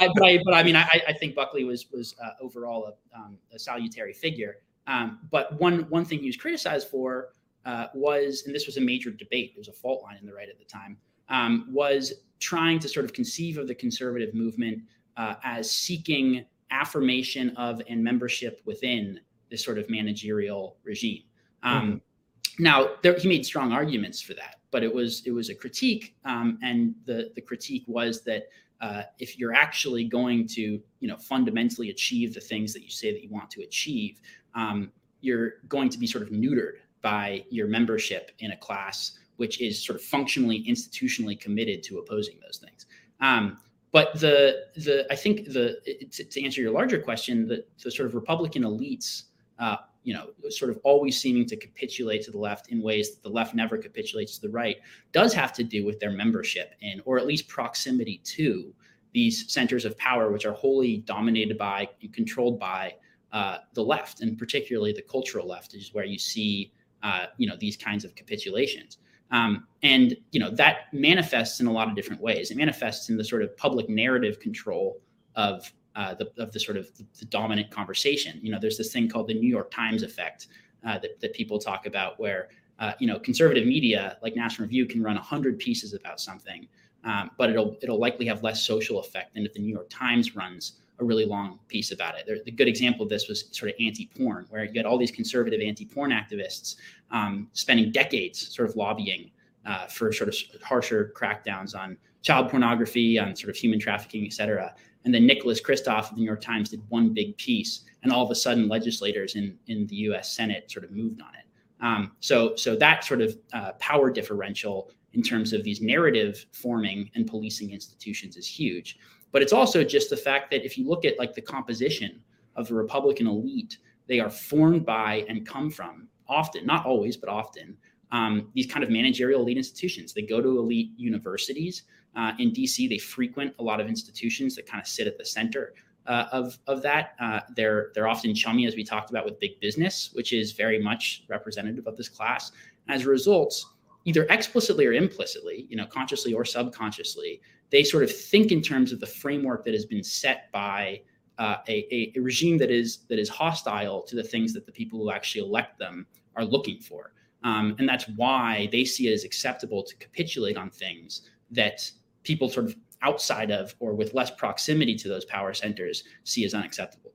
[0.01, 3.17] I, but, I, but, I, mean, I, I, think Buckley was was uh, overall a,
[3.17, 4.57] um, a, salutary figure.
[4.87, 7.29] Um, but one one thing he was criticized for
[7.65, 9.53] uh, was, and this was a major debate.
[9.55, 10.97] There was a fault line in the right at the time.
[11.29, 14.81] Um, was trying to sort of conceive of the conservative movement
[15.15, 19.19] uh, as seeking affirmation of and membership within
[19.49, 21.23] this sort of managerial regime.
[21.61, 22.63] Um, mm-hmm.
[22.63, 26.15] Now, there, he made strong arguments for that, but it was it was a critique,
[26.25, 28.47] um, and the the critique was that
[28.83, 30.63] uh, if you're actually going to
[30.99, 34.19] you know fundamentally achieve the things that you say that you want to achieve,
[34.55, 34.91] um,
[35.21, 39.83] you're going to be sort of neutered by your membership in a class which is
[39.83, 42.85] sort of functionally institutionally committed to opposing those things.
[43.19, 43.57] Um,
[43.91, 45.77] but the the I think the
[46.11, 49.23] to, to, answer your larger question, the the sort of Republican elites,
[49.59, 53.23] uh, you know, sort of always seeming to capitulate to the left in ways that
[53.23, 54.77] the left never capitulates to the right,
[55.11, 58.73] does have to do with their membership in, or at least proximity to,
[59.13, 62.93] these centers of power, which are wholly dominated by and controlled by
[63.31, 66.71] uh, the left, and particularly the cultural left, is where you see,
[67.03, 68.97] uh, you know, these kinds of capitulations.
[69.31, 72.51] Um, and you know that manifests in a lot of different ways.
[72.51, 75.01] It manifests in the sort of public narrative control
[75.35, 78.39] of uh, the of the sort of the, dominant conversation.
[78.41, 80.47] You know, there's this thing called the New York Times effect
[80.86, 84.86] uh, that that people talk about, where uh, you know conservative media like National Review
[84.86, 86.67] can run hundred pieces about something,
[87.03, 90.36] um, but it'll it'll likely have less social effect than if the New York Times
[90.36, 92.25] runs a really long piece about it.
[92.25, 95.12] There, the good example of this was sort of anti-porn, where you had all these
[95.12, 96.75] conservative anti-porn activists
[97.12, 99.32] um, spending decades sort of lobbying
[99.65, 104.33] uh, for sort of harsher crackdowns on child pornography, on sort of human trafficking, et
[104.33, 104.73] cetera.
[105.05, 108.23] And then Nicholas Kristof of the New York Times did one big piece, and all
[108.25, 110.36] of a sudden, legislators in in the U.S.
[110.36, 111.45] Senate sort of moved on it.
[111.81, 117.12] Um, so so that sort of uh, power differential in terms of these narrative forming
[117.13, 118.97] and policing institutions is huge.
[119.31, 122.21] But it's also just the fact that if you look at like the composition
[122.55, 127.29] of the Republican elite, they are formed by and come from often, not always, but
[127.29, 127.77] often,
[128.12, 130.13] um, these kind of managerial elite institutions.
[130.13, 131.83] They go to elite universities.
[132.15, 135.26] Uh, in DC, they frequent a lot of institutions that kind of sit at the
[135.26, 135.73] center
[136.06, 137.15] uh, of, of that.
[137.19, 140.80] Uh, they're, they're often chummy, as we talked about, with big business, which is very
[140.82, 142.52] much representative of this class.
[142.89, 143.65] As a result,
[144.06, 148.91] either explicitly or implicitly, you know, consciously or subconsciously, they sort of think in terms
[148.91, 151.02] of the framework that has been set by
[151.39, 154.99] uh, a, a, regime that is that is hostile to the things that the people
[154.99, 157.13] who actually elect them are looking for.
[157.43, 161.89] Um, and that's why they see it as acceptable to capitulate on things that
[162.23, 166.53] people sort of outside of or with less proximity to those power centers see as
[166.53, 167.12] unacceptable.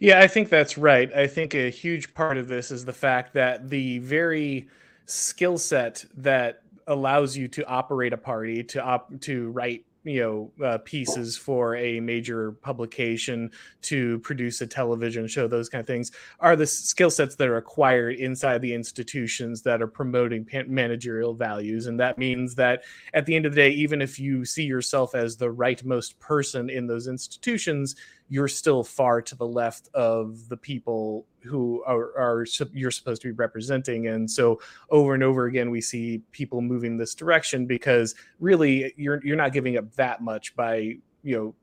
[0.00, 1.12] Yeah, I think that's right.
[1.14, 4.68] I think a huge part of this is the fact that the very
[5.06, 10.64] skill set that allows you to operate a party to op to write you know
[10.64, 13.50] uh, pieces for a major publication
[13.82, 17.56] to produce a television show those kind of things are the skill sets that are
[17.56, 21.86] acquired inside the institutions that are promoting managerial values.
[21.86, 25.14] And that means that at the end of the day even if you see yourself
[25.14, 27.96] as the rightmost person in those institutions
[28.28, 33.28] you're still far to the left of the people who are, are you're supposed to
[33.28, 34.08] be representing.
[34.08, 34.60] And so
[34.90, 39.52] over and over again we see people moving this direction because really you're you're not
[39.52, 41.54] giving up that much by you know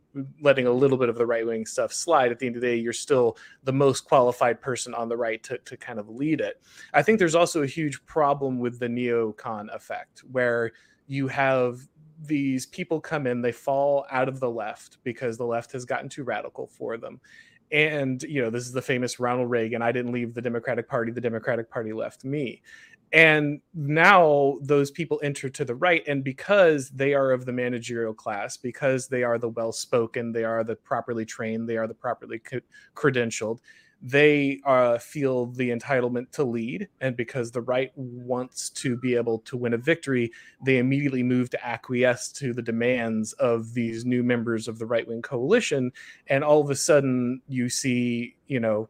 [0.41, 2.31] letting a little bit of the right wing stuff slide.
[2.31, 5.43] At the end of the day you're still the most qualified person on the right
[5.43, 6.61] to, to kind of lead it.
[6.93, 10.71] I think there's also a huge problem with the neocon effect where
[11.07, 11.81] you have
[12.21, 16.09] these people come in, they fall out of the left because the left has gotten
[16.09, 17.19] too radical for them.
[17.71, 21.11] And, you know, this is the famous Ronald Reagan I didn't leave the Democratic Party,
[21.11, 22.61] the Democratic Party left me.
[23.13, 26.03] And now those people enter to the right.
[26.07, 30.43] And because they are of the managerial class, because they are the well spoken, they
[30.43, 32.41] are the properly trained, they are the properly
[32.95, 33.59] credentialed,
[34.05, 36.89] they uh, feel the entitlement to lead.
[36.99, 40.29] And because the right wants to be able to win a victory,
[40.65, 45.07] they immediately move to acquiesce to the demands of these new members of the right
[45.07, 45.93] wing coalition.
[46.27, 48.89] And all of a sudden, you see, you know,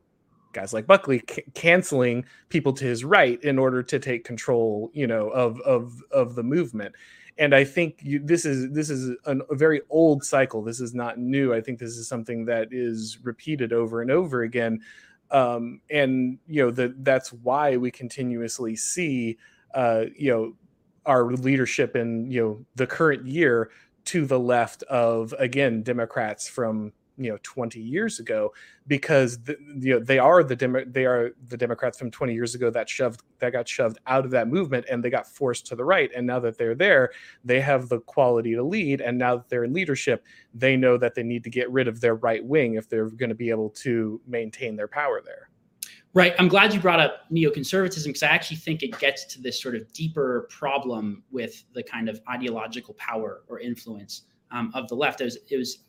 [0.52, 5.06] guys like Buckley c- canceling people to his right in order to take control, you
[5.06, 6.96] know, of of of the movement
[7.38, 10.62] and I think you, this is this is an, a very old cycle.
[10.62, 11.54] This is not new.
[11.54, 14.82] I think this is something that is repeated over and over again,
[15.32, 19.38] um, and you know that that's why we continuously see
[19.74, 20.54] uh, you know
[21.06, 23.72] our leadership in you know the current year
[24.06, 26.94] to the left of again Democrats from
[27.24, 28.54] you know 20 years ago
[28.88, 32.56] because the, you know they are the Demo- they are the democrats from 20 years
[32.56, 35.76] ago that shoved that got shoved out of that movement and they got forced to
[35.76, 37.12] the right and now that they're there
[37.44, 41.16] they have the quality to lead and now that they're in leadership they know that
[41.16, 43.70] they need to get rid of their right wing if they're going to be able
[43.70, 45.50] to maintain their power there
[46.16, 46.36] Right.
[46.38, 49.76] I'm glad you brought up neoconservatism because I actually think it gets to this sort
[49.76, 55.22] of deeper problem with the kind of ideological power or influence um, of the left.
[55.22, 55.80] It was, it was,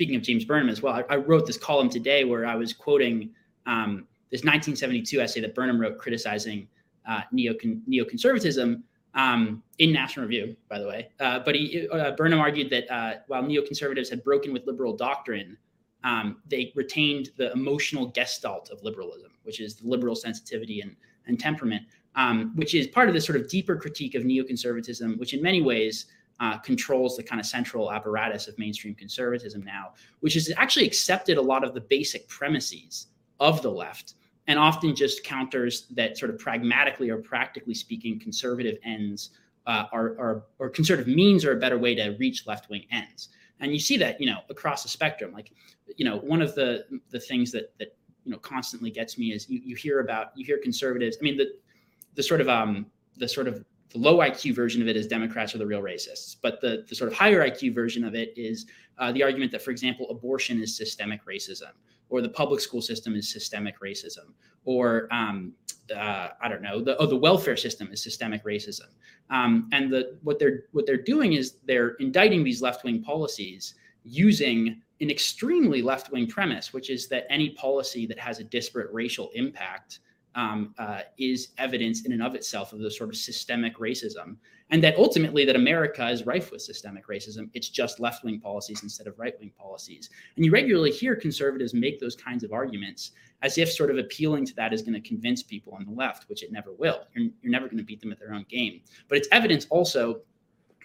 [0.00, 0.94] speaking of James Burnham as well.
[0.94, 3.34] I, I wrote this column today where I was quoting
[3.66, 6.66] um, this 1972 essay that Burnham wrote criticizing
[7.06, 8.82] uh, neocon, neoconservatism
[9.12, 11.10] um, in National Review, by the way.
[11.20, 15.58] Uh, but he, uh, Burnham argued that uh, while neoconservatives had broken with liberal doctrine,
[16.02, 20.96] um, they retained the emotional gestalt of liberalism, which is the liberal sensitivity and,
[21.26, 21.82] and temperament,
[22.14, 25.60] um, which is part of this sort of deeper critique of neoconservatism, which in many
[25.60, 26.06] ways
[26.40, 31.38] uh, controls the kind of central apparatus of mainstream conservatism now, which has actually accepted
[31.38, 34.14] a lot of the basic premises of the left
[34.46, 39.30] and often just counters that sort of pragmatically or practically speaking conservative ends
[39.66, 43.28] uh, are, are, or conservative means are a better way to reach left-wing ends.
[43.60, 45.32] And you see that you know across the spectrum.
[45.32, 45.52] Like
[45.96, 49.48] you know one of the the things that that you know constantly gets me is
[49.48, 51.52] you, you hear about you hear conservatives i mean the
[52.14, 52.86] the sort of um
[53.16, 56.36] the sort of the low IQ version of it is Democrats are the real racists,
[56.40, 58.66] but the, the sort of higher IQ version of it is
[58.98, 61.72] uh, the argument that, for example, abortion is systemic racism,
[62.08, 64.32] or the public school system is systemic racism,
[64.64, 65.52] or um,
[65.94, 68.86] uh, I don't know, the, oh, the welfare system is systemic racism.
[69.30, 73.74] Um, and the, what they're what they're doing is they're indicting these left wing policies
[74.04, 78.92] using an extremely left wing premise, which is that any policy that has a disparate
[78.92, 80.00] racial impact
[80.34, 84.36] um, uh, is evidence in and of itself of the sort of systemic racism,
[84.70, 87.50] and that ultimately that America is rife with systemic racism.
[87.54, 91.74] It's just left wing policies instead of right wing policies, and you regularly hear conservatives
[91.74, 93.12] make those kinds of arguments
[93.42, 96.28] as if sort of appealing to that is going to convince people on the left,
[96.28, 97.00] which it never will.
[97.14, 100.20] You're, you're never going to beat them at their own game, but it's evidence also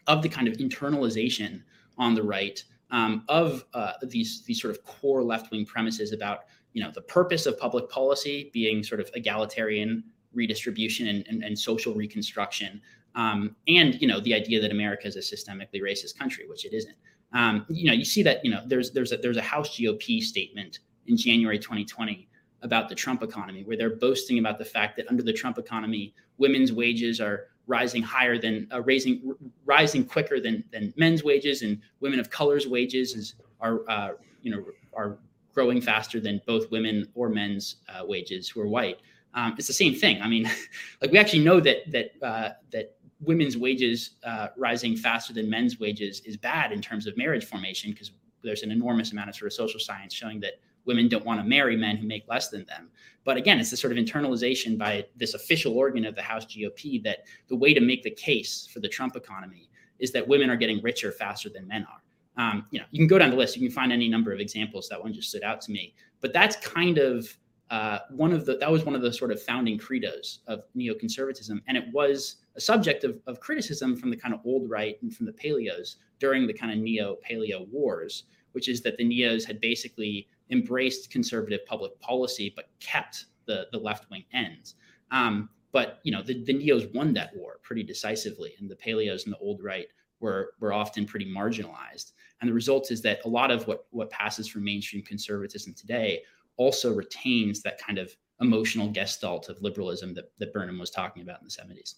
[0.07, 1.61] of the kind of internalization
[1.97, 6.45] on the right um, of uh, these these sort of core left wing premises about
[6.75, 10.03] you know the purpose of public policy being sort of egalitarian
[10.33, 12.79] redistribution and, and, and social reconstruction
[13.15, 16.73] um, and you know the idea that america is a systemically racist country which it
[16.73, 16.95] isn't.
[17.33, 20.21] Um, you know you see that you know there's there's a, there's a house gop
[20.21, 22.27] statement in january 2020
[22.61, 26.13] about the trump economy where they're boasting about the fact that under the trump economy
[26.37, 29.33] women's wages are rising higher than uh, raising
[29.65, 34.09] rising quicker than than men's wages and women of color's wages is are uh,
[34.41, 34.63] you know
[34.93, 35.17] are
[35.55, 38.99] growing faster than both women or men's uh, wages who are white.
[39.33, 40.21] Um, it's the same thing.
[40.21, 40.43] I mean,
[41.01, 45.79] like we actually know that that uh, that women's wages uh, rising faster than men's
[45.79, 48.11] wages is bad in terms of marriage formation because
[48.43, 51.43] there's an enormous amount of sort of social science showing that women don't want to
[51.43, 52.89] marry men who make less than them.
[53.23, 57.01] But again, it's the sort of internalization by this official organ of the House GOP
[57.03, 60.57] that the way to make the case for the Trump economy is that women are
[60.57, 62.01] getting richer faster than men are.
[62.37, 63.55] Um, you know, you can go down the list.
[63.55, 64.89] You can find any number of examples.
[64.89, 65.95] That one just stood out to me.
[66.21, 67.37] But that's kind of
[67.71, 71.61] uh, one of the that was one of the sort of founding credos of neoconservatism,
[71.67, 75.15] and it was a subject of, of criticism from the kind of old right and
[75.15, 79.45] from the paleos during the kind of neo paleo wars, which is that the neos
[79.45, 84.75] had basically embraced conservative public policy but kept the the left wing ends.
[85.09, 89.25] Um, but you know, the, the neos won that war pretty decisively, and the paleos
[89.25, 89.87] and the old right
[90.19, 92.11] were were often pretty marginalized.
[92.41, 96.21] And the result is that a lot of what what passes for mainstream conservatism today
[96.57, 101.39] also retains that kind of emotional gestalt of liberalism that, that Burnham was talking about
[101.41, 101.95] in the 70s.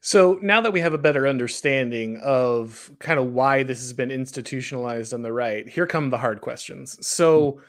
[0.00, 4.10] So now that we have a better understanding of kind of why this has been
[4.10, 7.06] institutionalized on the right, here come the hard questions.
[7.06, 7.64] So mm-hmm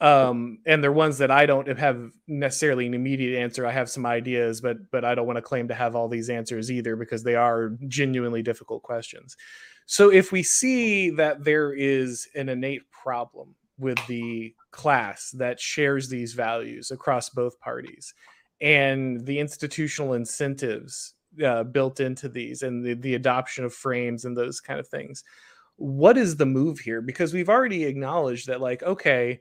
[0.00, 4.04] um and they're ones that i don't have necessarily an immediate answer i have some
[4.04, 7.22] ideas but but i don't want to claim to have all these answers either because
[7.22, 9.36] they are genuinely difficult questions
[9.86, 16.08] so if we see that there is an innate problem with the class that shares
[16.08, 18.14] these values across both parties
[18.60, 21.14] and the institutional incentives
[21.44, 25.22] uh, built into these and the, the adoption of frames and those kind of things
[25.76, 27.00] what is the move here?
[27.00, 29.40] Because we've already acknowledged that like okay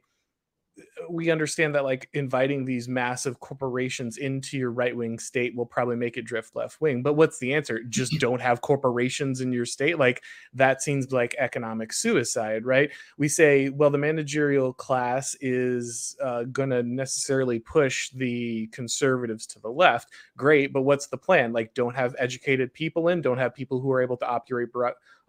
[1.10, 5.96] we understand that like inviting these massive corporations into your right wing state will probably
[5.96, 7.02] make it drift left wing.
[7.02, 7.82] But what's the answer?
[7.84, 9.98] Just don't have corporations in your state.
[10.00, 10.24] Like
[10.54, 12.90] that seems like economic suicide, right?
[13.18, 19.60] We say, well, the managerial class is uh, going to necessarily push the conservatives to
[19.60, 20.10] the left.
[20.36, 21.54] Great, but what's the plan?
[21.54, 24.70] Like, don't have educated people in, don't have people who are able to operate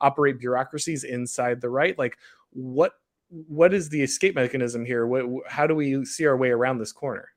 [0.01, 1.99] operate bureaucracies inside the right.
[1.99, 2.19] Like,
[2.51, 2.95] what
[3.29, 5.07] what is the escape mechanism here?
[5.07, 7.29] What, how do we see our way around this corner?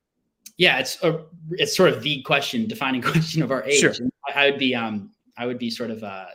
[0.57, 3.79] Yeah, it's a, it's sort of the question, defining question of our age.
[3.79, 3.93] Sure.
[4.35, 6.25] I would be um I would be sort of uh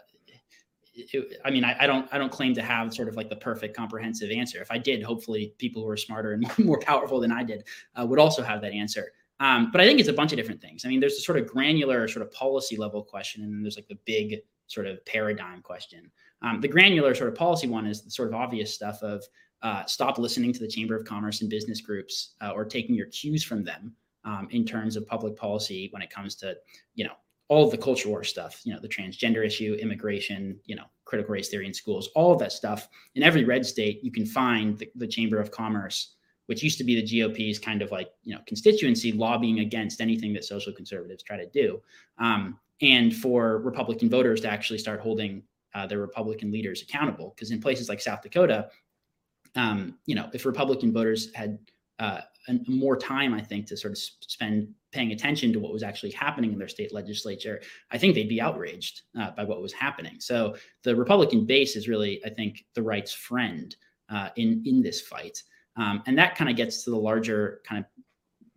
[0.97, 3.37] it, I mean, I, I, don't, I don't claim to have sort of like the
[3.37, 4.61] perfect comprehensive answer.
[4.61, 7.65] If I did, hopefully people who are smarter and more powerful than I did
[7.97, 9.13] uh, would also have that answer.
[9.41, 10.85] Um, but I think it's a bunch of different things.
[10.85, 13.77] I mean, there's a sort of granular, sort of policy level question, and then there's
[13.77, 16.11] like the big sort of paradigm question.
[16.45, 19.25] Um, the granular sort of policy one is the sort of obvious stuff of
[19.63, 23.07] uh, stop listening to the Chamber of Commerce and business groups uh, or taking your
[23.07, 23.95] cues from them
[24.27, 26.55] um, in terms of public policy when it comes to,
[26.95, 27.15] you know,
[27.49, 31.33] all of the culture war stuff, you know, the transgender issue, immigration, you know, critical
[31.33, 32.89] race theory in schools, all of that stuff.
[33.15, 36.17] In every red state, you can find the, the Chamber of Commerce,
[36.47, 40.35] which used to be the GOP's kind of like, you know, constituency lobbying against anything
[40.35, 41.81] that social conservatives try to do.
[42.19, 45.43] Um, and for Republican voters to actually start holding
[45.75, 47.33] uh, their Republican leaders accountable.
[47.35, 48.69] Because in places like South Dakota,
[49.57, 51.59] um, you know, if Republican voters had
[51.99, 52.21] uh,
[52.67, 56.53] more time, I think, to sort of spend paying attention to what was actually happening
[56.53, 57.61] in their state legislature,
[57.91, 60.17] I think they'd be outraged uh, by what was happening.
[60.21, 63.75] So the Republican base is really, I think, the right's friend
[64.11, 65.43] uh, in in this fight,
[65.77, 68.05] um, and that kind of gets to the larger kind of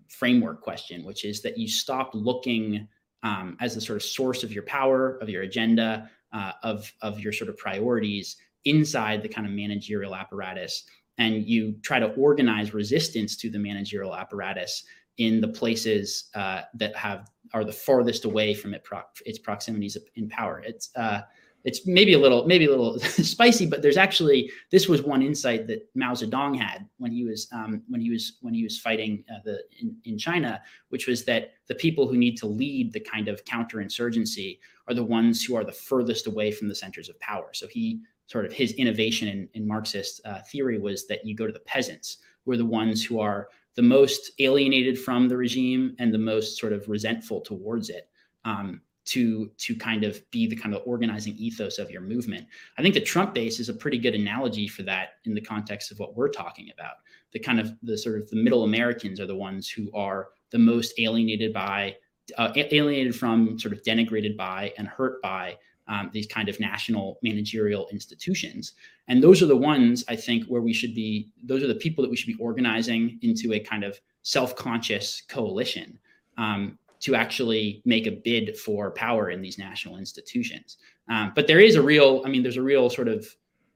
[0.10, 2.88] framework question, which is that you stop looking
[3.24, 7.20] um, as the sort of source of your power, of your agenda, uh, of of
[7.20, 10.84] your sort of priorities inside the kind of managerial apparatus
[11.18, 14.84] and you try to organize resistance to the managerial apparatus
[15.18, 19.98] in the places uh, that have are the farthest away from it pro- its proximities
[20.16, 20.62] in power.
[20.66, 21.22] It's uh,
[21.64, 25.66] it's maybe a little maybe a little spicy, but there's actually this was one insight
[25.68, 29.24] that Mao Zedong had when he was um, when he was when he was fighting
[29.32, 33.00] uh, the in, in China, which was that the people who need to lead the
[33.00, 37.20] kind of counterinsurgency are the ones who are the furthest away from the centers of
[37.20, 37.50] power.
[37.54, 41.48] So he sort of his innovation in, in Marxist uh, theory was that you go
[41.48, 45.96] to the peasants, who are the ones who are the most alienated from the regime
[46.00, 48.10] and the most sort of resentful towards it.
[48.46, 52.46] Um, to to kind of be the kind of organizing ethos of your movement.
[52.78, 55.92] I think the Trump base is a pretty good analogy for that in the context
[55.92, 56.96] of what we're talking about.
[57.32, 60.60] The kind of the sort of the middle Americans are the ones who are the
[60.60, 61.96] most alienated by,
[62.38, 65.58] uh, alienated from, sort of denigrated by, and hurt by
[65.88, 68.74] um, these kind of national managerial institutions.
[69.08, 72.02] And those are the ones I think where we should be, those are the people
[72.04, 75.98] that we should be organizing into a kind of self conscious coalition
[76.38, 80.78] um, to actually make a bid for power in these national institutions.
[81.10, 83.28] Um, but there is a real, I mean, there's a real sort of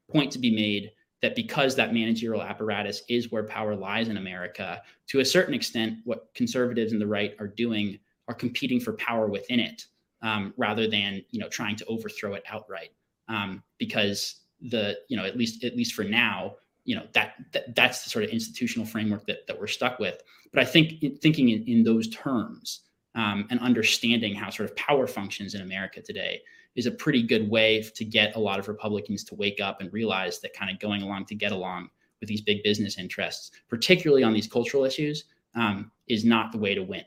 [0.10, 0.92] point to be made
[1.22, 6.00] that because that managerial apparatus is where power lies in America, to a certain extent,
[6.04, 9.86] what conservatives and the right are doing are competing for power within it
[10.22, 12.92] um, rather than you know trying to overthrow it outright.
[13.28, 17.76] Um, because the you know at least at least for now you know that, that
[17.76, 20.22] that's the sort of institutional framework that, that we're stuck with.
[20.52, 22.82] But i think thinking in, in those terms
[23.16, 26.42] um, and understanding how sort of power functions in america today
[26.76, 29.92] is a pretty good way to get a lot of republicans to wake up and
[29.94, 34.24] realize that kind of going along to get along with these big business interests particularly
[34.24, 37.04] on these cultural issues um, is not the way to win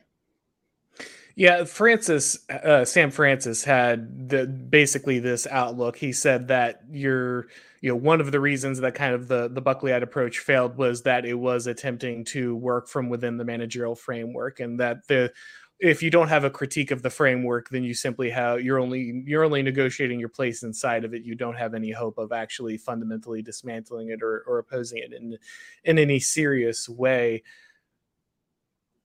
[1.36, 5.96] yeah, Francis, uh, Sam Francis had the basically this outlook.
[5.96, 7.48] He said that you're,
[7.80, 11.02] you know, one of the reasons that kind of the the Buckleyite approach failed was
[11.02, 15.32] that it was attempting to work from within the managerial framework, and that the
[15.80, 19.24] if you don't have a critique of the framework, then you simply have you're only
[19.26, 21.24] you're only negotiating your place inside of it.
[21.24, 25.36] You don't have any hope of actually fundamentally dismantling it or, or opposing it in
[25.82, 27.42] in any serious way.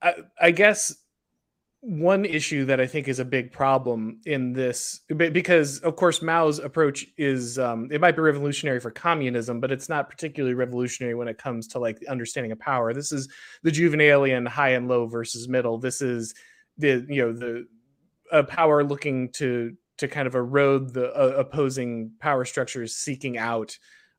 [0.02, 0.96] I, I guess
[1.82, 6.60] one issue that I think is a big problem in this, because of course Mao's
[6.60, 11.30] approach is um, it might be revolutionary for communism, but it's not particularly revolutionary when
[11.30, 12.94] it comes to like the understanding of power.
[12.94, 13.30] This is
[13.64, 15.78] the Jouvenelian high and low versus middle.
[15.78, 16.34] This is
[16.78, 17.66] the you know the
[18.32, 23.78] a power looking to to kind of erode the uh, opposing power structures, seeking out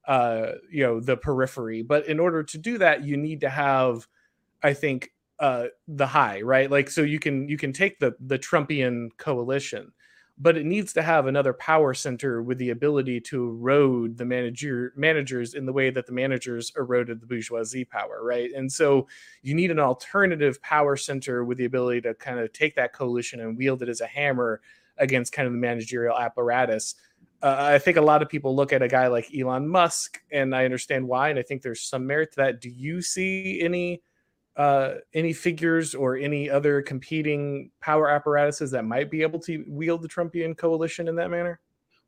[0.08, 1.82] uh, you know the periphery.
[1.82, 4.06] But in order to do that, you need to have,
[4.62, 5.10] I think,
[5.40, 6.70] uh, the high, right?
[6.70, 9.90] Like so you can you can take the the Trumpian coalition,
[10.38, 14.92] but it needs to have another power center with the ability to erode the manager
[14.96, 18.50] managers in the way that the managers eroded the bourgeoisie power, right?
[18.54, 19.08] And so
[19.42, 23.40] you need an alternative power center with the ability to kind of take that coalition
[23.40, 24.60] and wield it as a hammer
[24.98, 26.96] against kind of the managerial apparatus.
[27.42, 30.54] Uh, I think a lot of people look at a guy like Elon Musk, and
[30.54, 32.60] I understand why, and I think there's some merit to that.
[32.60, 34.02] Do you see any?
[34.60, 40.02] Uh, any figures or any other competing power apparatuses that might be able to wield
[40.02, 41.58] the Trumpian coalition in that manner?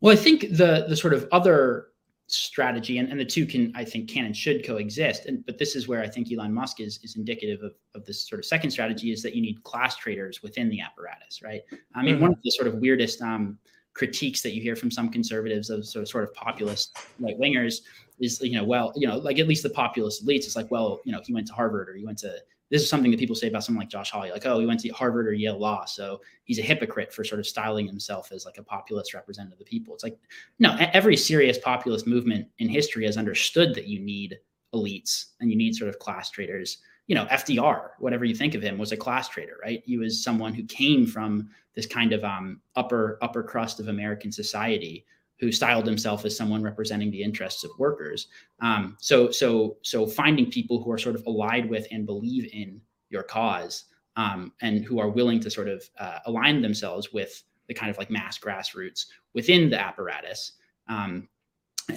[0.02, 1.86] Well, I think the the sort of other
[2.26, 5.76] strategy and, and the two can i think can and should coexist and but this
[5.76, 8.70] is where i think elon musk is is indicative of, of this sort of second
[8.70, 11.60] strategy is that you need class traitors within the apparatus right
[11.94, 12.22] i mean mm-hmm.
[12.22, 13.58] one of the sort of weirdest um,
[13.92, 17.82] critiques that you hear from some conservatives of sort of, sort of populist right wingers
[18.22, 21.00] is you know well you know like at least the populist elites it's like well
[21.04, 22.34] you know he went to harvard or he went to
[22.72, 24.80] this is something that people say about someone like Josh Hawley, like, oh, he went
[24.80, 28.46] to Harvard or Yale Law, so he's a hypocrite for sort of styling himself as
[28.46, 29.92] like a populist representative of the people.
[29.92, 30.18] It's like,
[30.58, 34.38] no, every serious populist movement in history has understood that you need
[34.74, 36.78] elites and you need sort of class traitors.
[37.08, 39.82] You know, FDR, whatever you think of him, was a class traitor, right?
[39.84, 44.32] He was someone who came from this kind of um, upper upper crust of American
[44.32, 45.04] society
[45.42, 48.28] who styled himself as someone representing the interests of workers.
[48.60, 52.80] Um, so, so, so finding people who are sort of allied with and believe in
[53.10, 57.74] your cause, um, and who are willing to sort of uh, align themselves with the
[57.74, 60.52] kind of like mass grassroots within the apparatus,
[60.88, 61.28] um,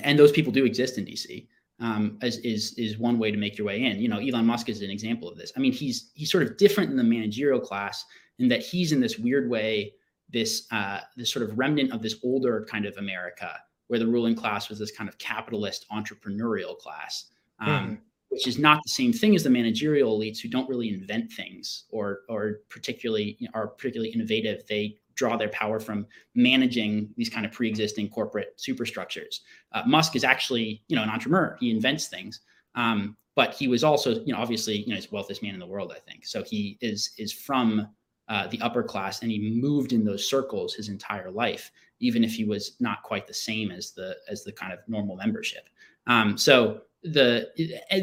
[0.01, 1.47] and those people do exist in DC.
[1.79, 3.99] Um, as, is is one way to make your way in.
[3.99, 5.51] You know, Elon Musk is an example of this.
[5.55, 8.05] I mean, he's he's sort of different in the managerial class
[8.39, 9.93] in that he's in this weird way
[10.29, 13.51] this uh, this sort of remnant of this older kind of America,
[13.87, 17.25] where the ruling class was this kind of capitalist entrepreneurial class,
[17.59, 17.97] um, mm.
[18.29, 21.85] which is not the same thing as the managerial elites who don't really invent things
[21.89, 24.65] or or particularly you know, are particularly innovative.
[24.67, 29.41] They draw their power from managing these kind of pre-existing corporate superstructures.
[29.71, 31.57] Uh, Musk is actually you know an entrepreneur.
[31.59, 32.41] He invents things.
[32.75, 35.59] Um, but he was also, you know, obviously, you know, he's the wealthiest man in
[35.59, 36.25] the world, I think.
[36.25, 37.87] So he is is from
[38.27, 42.33] uh, the upper class and he moved in those circles his entire life even if
[42.33, 45.69] he was not quite the same as the as the kind of normal membership.
[46.07, 47.49] Um, so the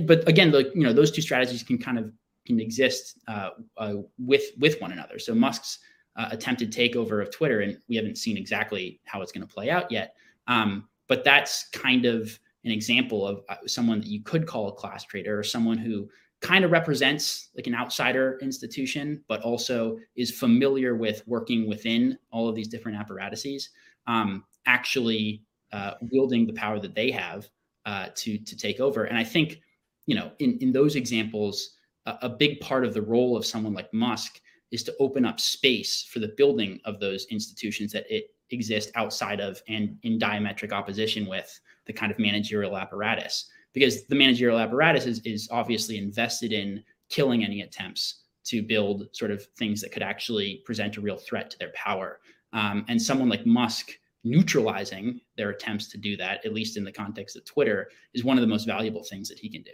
[0.06, 2.12] but again the you know those two strategies can kind of
[2.46, 5.18] can exist uh, uh, with with one another.
[5.18, 5.78] So musk's
[6.16, 9.70] uh, attempted takeover of twitter and we haven't seen exactly how it's going to play
[9.70, 10.14] out yet.
[10.46, 14.72] Um, but that's kind of an example of uh, someone that you could call a
[14.72, 16.08] class traitor or someone who
[16.42, 22.48] kind of represents like an outsider institution, but also is familiar with working within all
[22.48, 23.70] of these different apparatuses,
[24.06, 27.48] um, actually uh, wielding the power that they have
[27.86, 29.04] uh, to to take over.
[29.04, 29.60] And I think,
[30.06, 31.76] you know, in in those examples,
[32.06, 34.40] a, a big part of the role of someone like Musk
[34.72, 39.40] is to open up space for the building of those institutions that it exist outside
[39.40, 45.06] of and in diametric opposition with the kind of managerial apparatus because the managerial apparatus
[45.06, 50.02] is, is obviously invested in killing any attempts to build sort of things that could
[50.02, 52.20] actually present a real threat to their power.
[52.52, 53.90] Um, and someone like Musk
[54.24, 58.36] neutralizing their attempts to do that, at least in the context of Twitter, is one
[58.36, 59.72] of the most valuable things that he can do.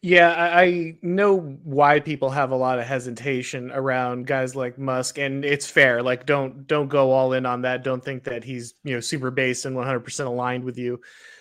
[0.00, 5.44] Yeah, I know why people have a lot of hesitation around guys like Musk, and
[5.44, 6.02] it's fair.
[6.02, 7.82] Like, don't don't go all in on that.
[7.82, 11.00] Don't think that he's you know super base and 100% aligned with you.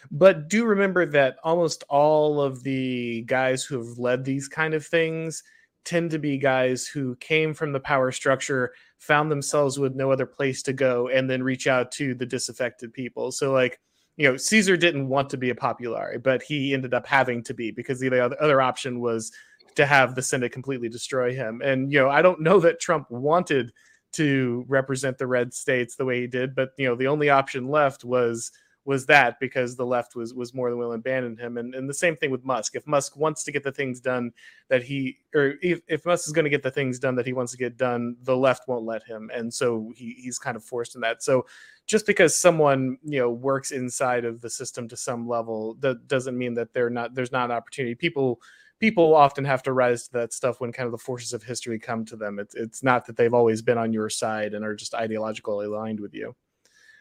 [0.09, 4.85] But do remember that almost all of the guys who have led these kind of
[4.85, 5.43] things
[5.85, 10.25] tend to be guys who came from the power structure, found themselves with no other
[10.25, 13.31] place to go, and then reach out to the disaffected people.
[13.31, 13.79] So like
[14.17, 17.53] you know, Caesar didn't want to be a populari, but he ended up having to
[17.53, 19.31] be because the other option was
[19.75, 21.61] to have the Senate completely destroy him.
[21.63, 23.71] And you know, I don't know that Trump wanted
[24.13, 27.67] to represent the red states the way he did, but you know, the only option
[27.67, 28.51] left was
[28.87, 31.57] was that because the left was was more than willing to abandon him.
[31.57, 32.73] And, and the same thing with Musk.
[32.73, 34.31] If Musk wants to get the things done
[34.69, 37.33] that he or if, if Musk is going to get the things done that he
[37.33, 39.29] wants to get done, the left won't let him.
[39.35, 41.21] And so he, he's kind of forced in that.
[41.21, 41.45] So
[41.85, 46.37] just because someone you know works inside of the system to some level, that doesn't
[46.37, 47.93] mean that they're not there's not an opportunity.
[47.93, 48.39] People
[48.79, 51.77] people often have to rise to that stuff when kind of the forces of history
[51.77, 52.39] come to them.
[52.39, 55.99] It's it's not that they've always been on your side and are just ideologically aligned
[55.99, 56.33] with you.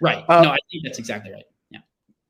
[0.00, 0.24] Right.
[0.28, 1.44] Um, no, I think that's exactly right.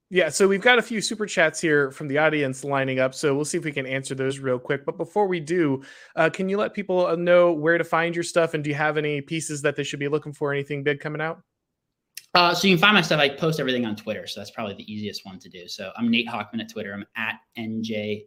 [0.09, 3.35] Yeah, so we've got a few super chats here from the audience lining up, so
[3.35, 4.85] we'll see if we can answer those real quick.
[4.85, 5.83] But before we do,
[6.15, 8.77] uh, can you let people uh, know where to find your stuff, and do you
[8.77, 10.53] have any pieces that they should be looking for?
[10.53, 11.43] Anything big coming out?
[12.35, 13.19] Uh, so you can find my stuff.
[13.19, 15.67] I post everything on Twitter, so that's probably the easiest one to do.
[15.67, 16.93] So I'm Nate Hochman at Twitter.
[16.93, 18.27] I'm at njhochman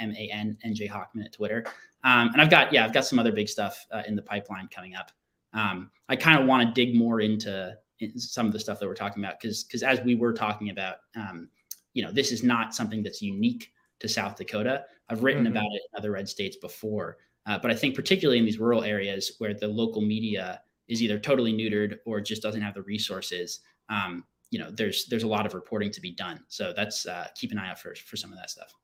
[0.00, 1.66] NJ Hochman at Twitter.
[2.04, 4.68] Um, and I've got yeah, I've got some other big stuff uh, in the pipeline
[4.68, 5.10] coming up.
[5.52, 7.76] Um, I kind of want to dig more into
[8.16, 10.96] some of the stuff that we're talking about because because as we were talking about
[11.16, 11.48] um,
[11.94, 14.84] you know this is not something that's unique to south dakota.
[15.08, 15.52] I've written mm-hmm.
[15.52, 18.84] about it in other red states before uh, but i think particularly in these rural
[18.84, 23.60] areas where the local media is either totally neutered or just doesn't have the resources
[23.88, 26.40] um, you know there's there's a lot of reporting to be done.
[26.48, 28.74] So that's uh, keep an eye out for for some of that stuff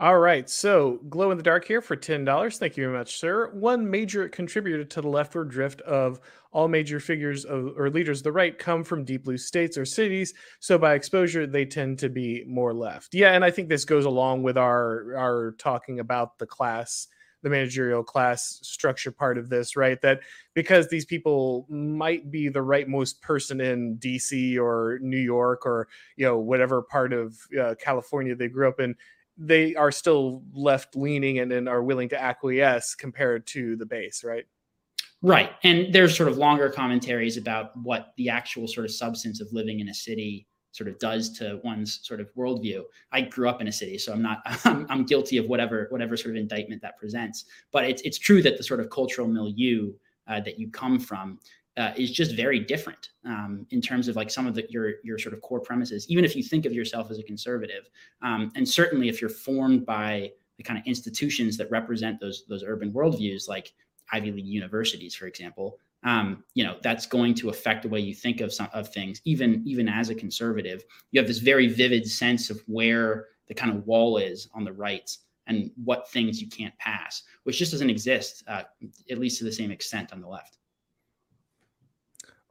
[0.00, 2.56] All right, so glow in the dark here for $10.
[2.56, 3.50] Thank you very much, sir.
[3.52, 6.20] One major contributor to the leftward drift of
[6.52, 9.84] all major figures of, or leaders of the right come from deep blue states or
[9.84, 10.32] cities.
[10.58, 13.12] So by exposure, they tend to be more left.
[13.12, 17.06] Yeah, and I think this goes along with our our talking about the class,
[17.42, 20.00] the managerial class structure part of this, right?
[20.00, 20.20] That
[20.54, 26.24] because these people might be the rightmost person in DC or New York or you
[26.24, 28.96] know whatever part of uh, California they grew up in
[29.40, 34.22] they are still left leaning and, and are willing to acquiesce compared to the base,
[34.22, 34.44] right?
[35.22, 35.52] Right.
[35.64, 39.80] And there's sort of longer commentaries about what the actual sort of substance of living
[39.80, 42.82] in a city sort of does to one's sort of worldview.
[43.12, 46.16] I grew up in a city, so I'm not I'm, I'm guilty of whatever whatever
[46.16, 47.46] sort of indictment that presents.
[47.72, 49.92] But it's it's true that the sort of cultural milieu
[50.28, 51.38] uh, that you come from
[51.76, 55.18] uh, is just very different um, in terms of like some of the, your your
[55.18, 56.06] sort of core premises.
[56.08, 57.88] Even if you think of yourself as a conservative,
[58.22, 62.64] um, and certainly if you're formed by the kind of institutions that represent those those
[62.64, 63.72] urban worldviews, like
[64.12, 68.14] Ivy League universities, for example, um, you know that's going to affect the way you
[68.14, 69.20] think of some of things.
[69.24, 73.72] Even even as a conservative, you have this very vivid sense of where the kind
[73.74, 75.16] of wall is on the right
[75.46, 78.62] and what things you can't pass, which just doesn't exist, uh,
[79.10, 80.58] at least to the same extent on the left.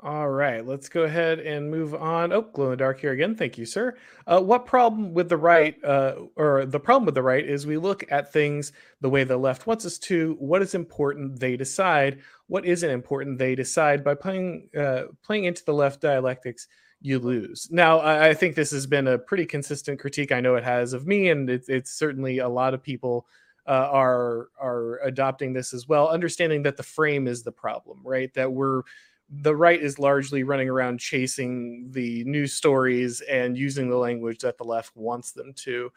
[0.02, 2.32] All right, let's go ahead and move on.
[2.32, 3.36] Oh, glow in the dark here again.
[3.36, 3.98] Thank you, sir.
[4.26, 7.76] Uh, what problem with the right, uh, or the problem with the right, is we
[7.76, 8.72] look at things
[9.02, 10.38] the way the left wants us to.
[10.40, 12.22] What is important, they decide.
[12.48, 14.02] What isn't important, they decide.
[14.02, 16.70] By playing uh, playing into the left dialectics,
[17.02, 17.68] you lose.
[17.70, 20.32] Now, I, I, think this has been a pretty consistent critique.
[20.32, 23.28] I know it has of me, and it, it's certainly a lot of people
[23.68, 28.34] uh, are are adopting this as well, understanding that the frame is the problem, right?
[28.34, 28.84] That we're
[29.30, 34.58] the right is largely running around chasing the news stories and using the language that
[34.58, 35.92] the left wants them to.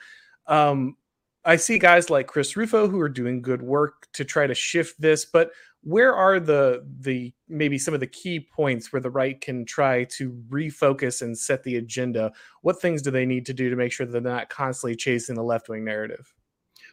[0.47, 0.97] Um,
[1.45, 5.01] I see guys like Chris Rufo who are doing good work to try to shift
[5.01, 5.51] this, but
[5.83, 10.05] where are the the maybe some of the key points where the right can try
[10.05, 12.33] to refocus and set the agenda?
[12.61, 15.35] What things do they need to do to make sure that they're not constantly chasing
[15.35, 16.33] the left wing narrative?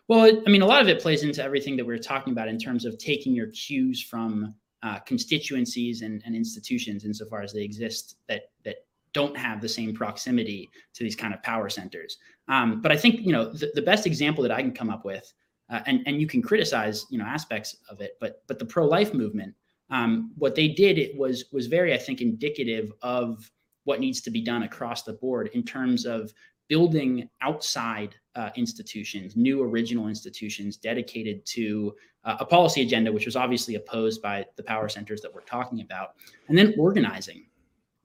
[0.08, 2.48] Well, I mean, a lot of it plays into everything that we are talking about
[2.48, 7.63] in terms of taking your cues from uh, constituencies and, and institutions insofar as they
[7.63, 8.77] exist that that
[9.13, 12.17] don't have the same proximity to these kind of power centers.
[12.47, 15.05] Um, but I think you know the, the, best example that I can come up
[15.05, 15.32] with,
[15.69, 18.86] uh, and and you can criticize you know aspects of it, but but the pro
[18.86, 19.53] life movement,
[19.89, 23.51] um, what they did it was was very I think indicative of
[23.84, 26.32] what needs to be done across the board in terms of
[26.67, 33.36] building outside uh, institutions, new original institutions dedicated to uh, a policy agenda, which was
[33.36, 36.15] obviously opposed by the power centers that we're talking about,
[36.47, 37.45] and then organizing.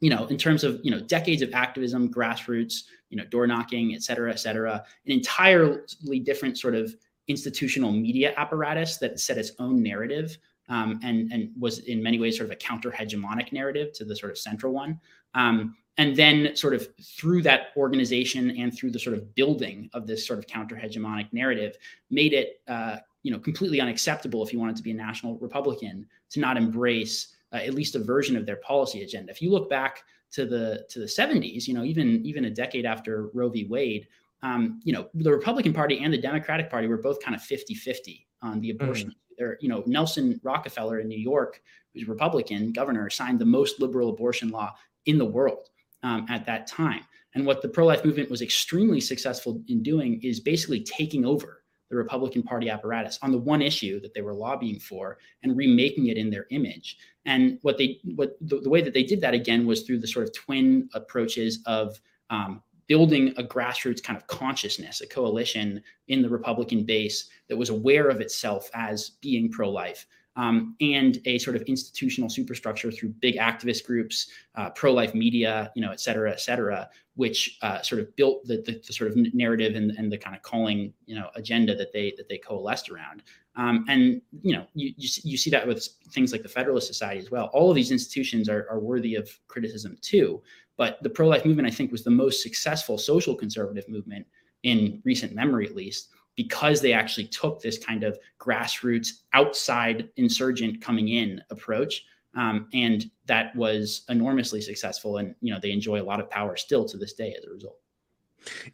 [0.00, 3.94] You know, in terms of you know decades of activism, grassroots, you know, door knocking,
[3.94, 6.94] et cetera, et cetera, an entirely different sort of
[7.28, 10.36] institutional media apparatus that set its own narrative
[10.68, 14.16] um, and and was in many ways sort of a counter hegemonic narrative to the
[14.16, 15.00] sort of central one.
[15.34, 20.06] Um, and then sort of through that organization and through the sort of building of
[20.06, 21.76] this sort of counter hegemonic narrative
[22.10, 26.06] made it uh, you know completely unacceptable if you wanted to be a national republican
[26.30, 29.30] to not embrace uh, at least a version of their policy agenda.
[29.30, 30.02] If you look back
[30.34, 33.66] to the to the 70s you know even even a decade after roe v.
[33.66, 34.08] Wade
[34.42, 38.26] um, you know the republican party and the democratic party were both kind of 50-50
[38.42, 39.14] on the abortion mm.
[39.38, 41.60] There, you know nelson rockefeller in new york
[41.92, 44.74] who's a republican governor signed the most liberal abortion law
[45.06, 45.70] in the world
[46.04, 47.00] um, at that time.
[47.34, 51.64] And what the pro life movement was extremely successful in doing is basically taking over
[51.90, 56.06] the Republican Party apparatus on the one issue that they were lobbying for and remaking
[56.06, 56.98] it in their image.
[57.24, 60.06] And what they, what the, the way that they did that again was through the
[60.06, 62.00] sort of twin approaches of
[62.30, 67.70] um, building a grassroots kind of consciousness, a coalition in the Republican base that was
[67.70, 70.06] aware of itself as being pro life,
[70.36, 75.82] um, and a sort of institutional superstructure through big activist groups, uh, pro-life media, you
[75.82, 79.16] know, et cetera, et cetera, which uh, sort of built the, the, the, sort of
[79.34, 82.90] narrative and, and the kind of calling, you know, agenda that they that they coalesced
[82.90, 83.22] around.
[83.56, 87.20] Um, and you know, you, you, you see that with things like the Federalist Society
[87.20, 87.50] as well.
[87.52, 90.42] All of these institutions are, are worthy of criticism too.
[90.76, 94.26] But the pro-life movement, I think, was the most successful social conservative movement
[94.64, 100.80] in recent memory, at least because they actually took this kind of grassroots outside insurgent
[100.80, 102.04] coming in approach
[102.36, 106.56] um, and that was enormously successful and you know they enjoy a lot of power
[106.56, 107.78] still to this day as a result.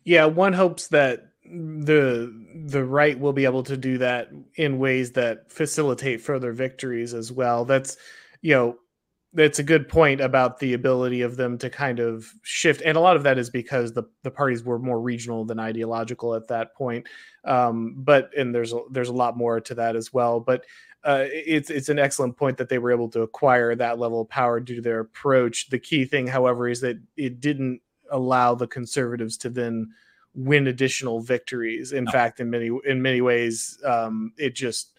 [0.04, 2.32] Yeah one hopes that the
[2.66, 7.32] the right will be able to do that in ways that facilitate further victories as
[7.32, 7.64] well.
[7.64, 7.96] That's
[8.42, 8.78] you know
[9.32, 13.00] that's a good point about the ability of them to kind of shift and a
[13.00, 16.74] lot of that is because the, the parties were more regional than ideological at that
[16.74, 17.06] point.
[17.44, 20.64] Um, but and there's a, there's a lot more to that as well but
[21.04, 24.28] uh, it's it's an excellent point that they were able to acquire that level of
[24.28, 25.70] power due to their approach.
[25.70, 29.88] The key thing however is that it didn't allow the conservatives to then
[30.34, 31.92] win additional victories.
[31.92, 32.12] In no.
[32.12, 34.92] fact in many in many ways um, it just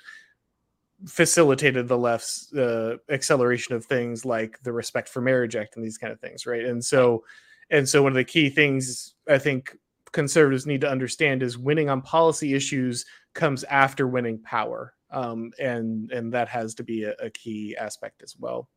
[1.07, 5.97] facilitated the left's uh, acceleration of things like the respect for marriage act and these
[5.97, 6.65] kind of things right?
[6.65, 7.23] And so
[7.71, 9.75] and so one of the key things i think
[10.11, 16.11] conservatives need to understand is winning on policy issues comes after winning power um, and
[16.11, 18.69] and that has to be a, a, key aspect as well.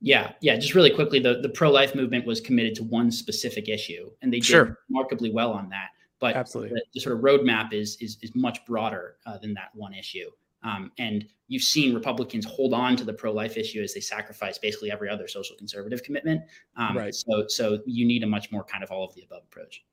[0.00, 4.10] Yeah yeah just really quickly the, the pro-life movement was committed to one specific issue
[4.22, 4.78] and they did sure.
[4.88, 5.88] remarkably well on that
[6.20, 6.74] but absolutely.
[6.74, 10.30] the, the, sort of roadmap is is, is much broader uh, than that one issue
[10.62, 14.90] um, and you've seen Republicans hold on to the pro-life issue as they sacrifice basically
[14.90, 16.42] every other social conservative commitment.
[16.76, 17.14] Um, right.
[17.14, 19.84] So, so you need a much more kind of all of the above approach.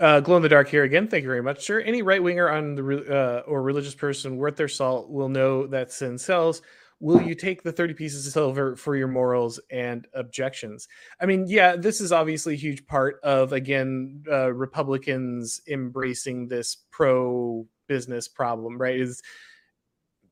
[0.00, 1.06] Uh, glow in the dark here again.
[1.06, 1.80] Thank you very much, sir.
[1.80, 5.92] Any right winger on the uh, or religious person worth their salt will know that
[5.92, 6.62] sin sells.
[6.98, 10.86] Will you take the 30 pieces of silver for your morals and objections?
[11.20, 16.76] I mean, yeah, this is obviously a huge part of, again, uh, Republicans embracing this
[16.92, 18.98] pro business problem, right?
[18.98, 19.22] Is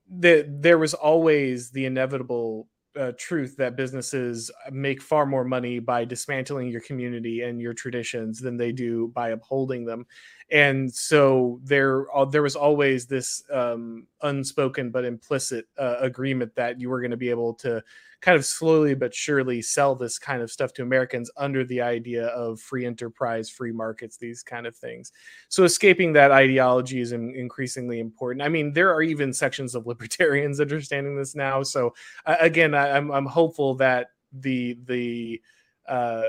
[0.09, 6.05] that there was always the inevitable uh, truth that businesses make far more money by
[6.05, 10.05] dismantling your community and your traditions than they do by upholding them
[10.51, 16.81] and so there uh, there was always this um, unspoken but implicit uh, agreement that
[16.81, 17.81] you were going to be able to
[18.21, 22.27] kind of slowly but surely sell this kind of stuff to Americans under the idea
[22.29, 25.13] of free enterprise, free markets, these kind of things.
[25.49, 28.43] So escaping that ideology is in, increasingly important.
[28.43, 31.63] I mean, there are even sections of libertarians understanding this now.
[31.63, 31.95] So
[32.27, 35.41] uh, again, I, am I'm, I'm hopeful that the the
[35.89, 36.23] uh,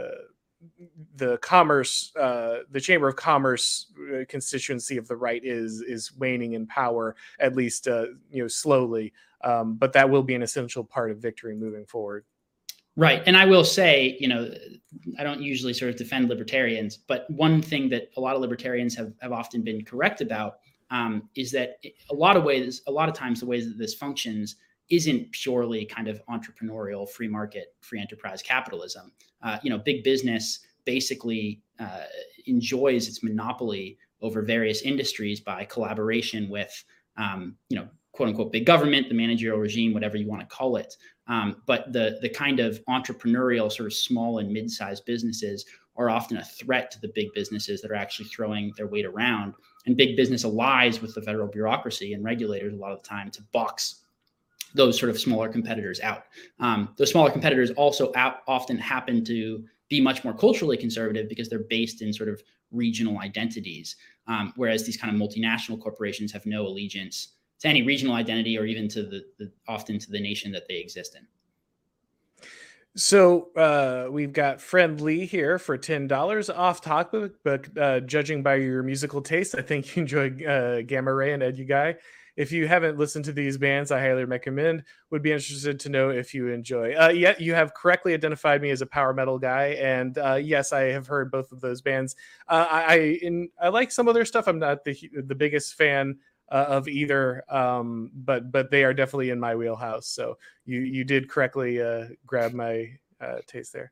[1.15, 6.53] the commerce, uh, the Chamber of Commerce uh, constituency of the right is is waning
[6.53, 9.13] in power, at least uh, you know slowly.
[9.43, 12.25] Um, but that will be an essential part of victory moving forward.
[12.97, 14.53] Right, and I will say, you know,
[15.17, 18.95] I don't usually sort of defend libertarians, but one thing that a lot of libertarians
[18.95, 20.59] have have often been correct about
[20.91, 21.77] um, is that
[22.09, 24.57] a lot of ways, a lot of times, the ways that this functions
[24.91, 29.11] isn't purely kind of entrepreneurial free market free enterprise capitalism.
[29.41, 32.03] Uh, you know big business basically uh,
[32.45, 36.83] enjoys its monopoly over various industries by collaboration with
[37.17, 40.75] um, you know quote unquote big government the managerial regime whatever you want to call
[40.75, 40.95] it.
[41.27, 45.65] Um, but the the kind of entrepreneurial sort of small and mid-sized businesses
[45.95, 49.53] are often a threat to the big businesses that are actually throwing their weight around.
[49.85, 53.31] And big business allies with the federal bureaucracy and regulators a lot of the time
[53.31, 54.00] to box
[54.73, 56.25] those sort of smaller competitors out.
[56.59, 61.49] Um, those smaller competitors also out, often happen to be much more culturally conservative because
[61.49, 62.41] they're based in sort of
[62.71, 63.97] regional identities,
[64.27, 68.65] um, whereas these kind of multinational corporations have no allegiance to any regional identity or
[68.65, 71.27] even to the, the often to the nation that they exist in.
[72.95, 78.43] So uh, we've got friend Lee here for ten dollars off topic, but uh, judging
[78.43, 81.67] by your musical taste, I think you enjoy uh, Gamma Ray and Edguy
[82.35, 84.83] if you haven't listened to these bands, I highly recommend.
[85.09, 86.93] Would be interested to know if you enjoy.
[86.93, 90.73] Uh, yeah, you have correctly identified me as a power metal guy, and uh, yes,
[90.73, 92.15] I have heard both of those bands.
[92.47, 94.47] Uh, I in, I like some of their stuff.
[94.47, 96.17] I'm not the the biggest fan
[96.51, 100.07] uh, of either, um, but but they are definitely in my wheelhouse.
[100.07, 103.91] So you you did correctly uh, grab my uh, taste there.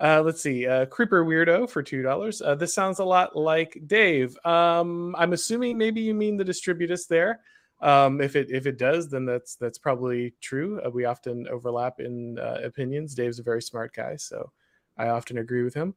[0.00, 0.66] Uh, let's see.
[0.66, 2.42] Uh, Creeper Weirdo for two dollars.
[2.42, 4.36] Uh, this sounds a lot like Dave.
[4.44, 7.40] Um, I'm assuming maybe you mean the distributist there.
[7.84, 10.80] Um, if it if it does, then that's that's probably true.
[10.80, 13.14] Uh, we often overlap in uh, opinions.
[13.14, 14.50] Dave's a very smart guy, so
[14.96, 15.94] I often agree with him.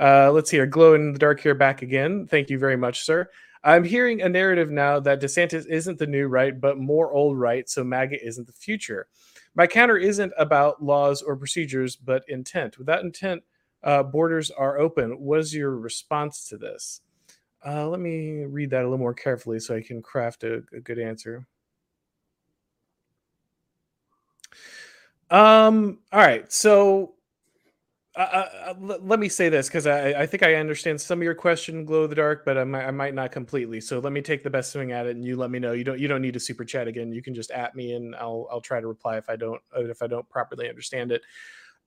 [0.00, 2.26] Uh, let's hear glow in the dark here back again.
[2.26, 3.28] Thank you very much, sir.
[3.62, 7.68] I'm hearing a narrative now that DeSantis isn't the new right, but more old right,
[7.68, 9.06] so MAGA isn't the future.
[9.54, 12.78] My counter isn't about laws or procedures, but intent.
[12.78, 13.42] Without intent,
[13.84, 15.20] uh, borders are open.
[15.20, 17.02] What is your response to this?
[17.66, 20.80] Uh, let me read that a little more carefully so I can craft a, a
[20.80, 21.46] good answer.
[25.30, 25.98] Um.
[26.12, 26.50] All right.
[26.52, 27.14] So,
[28.16, 31.34] uh, uh, let me say this because I, I think I understand some of your
[31.34, 33.80] question, glow of the dark, but I might, I might not completely.
[33.80, 35.72] So let me take the best swing at it, and you let me know.
[35.72, 37.12] You don't you don't need to super chat again.
[37.12, 39.84] You can just at me, and I'll I'll try to reply if I don't uh,
[39.84, 41.22] if I don't properly understand it.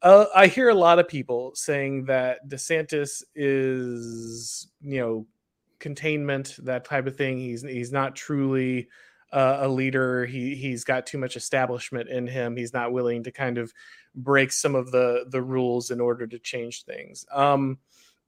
[0.01, 5.27] Uh, I hear a lot of people saying that DeSantis is, you know,
[5.83, 7.37] containment, that type of thing.
[7.37, 8.87] He's he's not truly
[9.33, 10.25] uh, a leader.
[10.25, 12.55] He he's got too much establishment in him.
[12.55, 13.73] He's not willing to kind of
[14.15, 17.25] break some of the the rules in order to change things.
[17.31, 17.79] Um,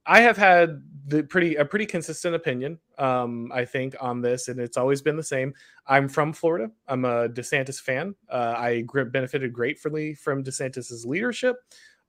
[0.04, 4.60] I have had the pretty a pretty consistent opinion, um, I think, on this, and
[4.60, 5.54] it's always been the same.
[5.86, 6.70] I'm from Florida.
[6.86, 8.14] I'm a DeSantis fan.
[8.28, 11.56] Uh, I benefited gratefully from DeSantis's leadership,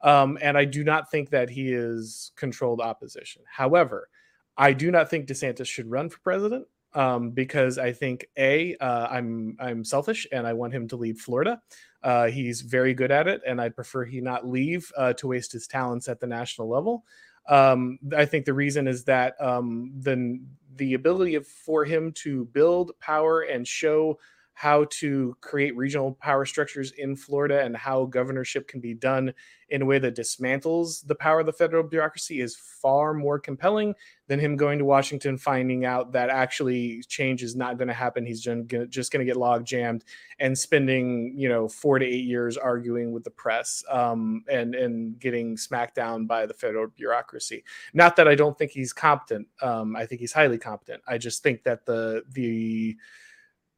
[0.01, 3.43] um, and I do not think that he is controlled opposition.
[3.49, 4.09] However,
[4.57, 9.07] I do not think DeSantis should run for president um, because I think a uh,
[9.09, 11.61] I'm I'm selfish and I want him to lead Florida.
[12.03, 15.51] Uh, he's very good at it, and I'd prefer he not leave uh, to waste
[15.51, 17.03] his talents at the national level.
[17.49, 20.39] Um, I think the reason is that um, the
[20.75, 24.19] the ability of, for him to build power and show
[24.57, 29.31] how to create regional power structures in Florida and how governorship can be done
[29.69, 33.93] in a way that dismantles the power of the federal bureaucracy is far more compelling
[34.25, 38.25] than him going to Washington finding out that actually change is not going to happen.
[38.25, 40.03] He's just going to get log jammed
[40.39, 45.19] and spending you know four to eight years arguing with the press um, and and
[45.19, 47.63] getting smacked down by the federal bureaucracy.
[47.93, 49.47] Not that I don't think he's competent.
[49.61, 51.03] Um, I think he's highly competent.
[51.07, 52.97] I just think that the the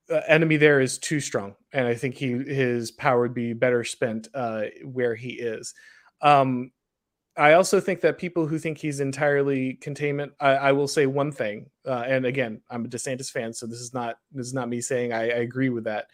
[0.10, 3.84] uh, enemy there is too strong, and I think he his power would be better
[3.84, 5.74] spent uh, where he is.
[6.22, 6.72] Um,
[7.38, 11.32] I also think that people who think he's entirely containment, I, I will say one
[11.32, 14.70] thing, uh, and again, I'm a DeSantis fan, so this is not this is not
[14.70, 16.08] me saying I, I agree with that.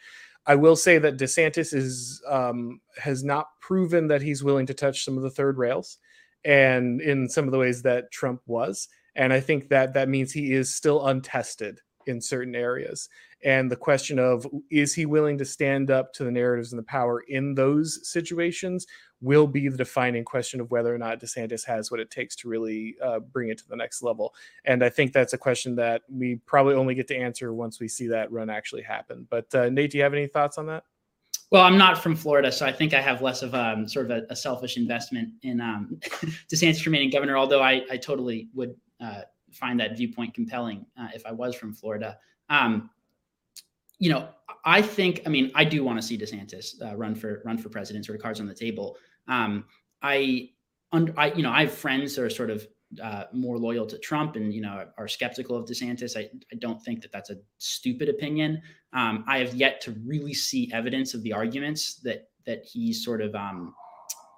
[0.46, 5.04] I will say that DeSantis is um, has not proven that he's willing to touch
[5.04, 5.98] some of the third rails,
[6.44, 10.32] and in some of the ways that Trump was, and I think that that means
[10.32, 13.10] he is still untested in certain areas.
[13.44, 16.84] And the question of is he willing to stand up to the narratives and the
[16.84, 18.88] power in those situations
[19.22, 22.50] will be the defining question of whether or not DeSantis has what it takes to
[22.50, 24.34] really uh, bring it to the next level.
[24.66, 27.88] And I think that's a question that we probably only get to answer once we
[27.88, 29.28] see that run actually happen.
[29.30, 30.84] But uh, Nate, do you have any thoughts on that?
[31.52, 34.12] Well, I'm not from Florida, so I think I have less of um, sort of
[34.12, 35.98] a, a, selfish investment in um,
[36.52, 37.38] DeSantis remaining governor.
[37.38, 39.22] Although I, I totally would uh,
[39.56, 42.18] find that viewpoint compelling uh, if I was from Florida.
[42.50, 42.90] Um,
[43.98, 44.30] you know,
[44.66, 45.22] I think.
[45.26, 48.06] I mean, I do want to see DeSantis uh, run for run for president.
[48.06, 48.98] Sort of cards on the table.
[49.28, 49.66] Um,
[50.02, 50.50] I,
[50.92, 52.68] under, I, you know, I have friends that are sort of
[53.02, 56.18] uh, more loyal to Trump and you know are skeptical of DeSantis.
[56.18, 58.62] I, I don't think that that's a stupid opinion.
[58.94, 63.22] Um, I have yet to really see evidence of the arguments that that he's sort
[63.22, 63.74] of um,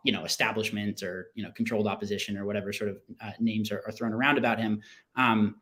[0.07, 3.83] you know establishment or you know controlled opposition or whatever sort of uh, names are,
[3.85, 4.81] are, thrown around about him
[5.17, 5.57] um,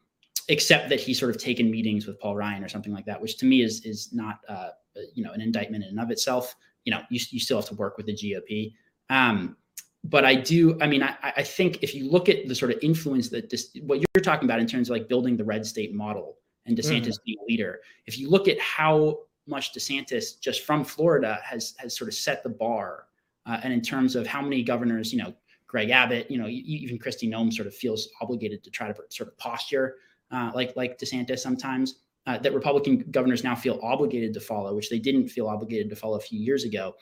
[0.49, 3.37] except that he's sort of taken meetings with paul ryan or something like that which
[3.37, 4.69] to me is is not uh,
[5.15, 7.73] you know an indictment in and of itself you know you, you still have to
[7.73, 8.71] work with the gop
[9.09, 9.57] um,
[10.03, 12.77] but i do i mean I, I think if you look at the sort of
[12.83, 15.91] influence that this what you're talking about in terms of like building the red state
[15.91, 16.37] model
[16.67, 17.25] and desantis mm-hmm.
[17.25, 19.17] being a leader if you look at how
[19.47, 23.05] much desantis just from florida has has sort of set the bar
[23.45, 25.33] uh, and in terms of how many governors, you know,
[25.67, 29.29] Greg Abbott, you know, even Kristi Noem sort of feels obligated to try to sort
[29.29, 29.95] of posture
[30.31, 31.95] uh, like like DeSantis sometimes.
[32.27, 35.95] Uh, that Republican governors now feel obligated to follow, which they didn't feel obligated to
[35.95, 36.95] follow a few years ago.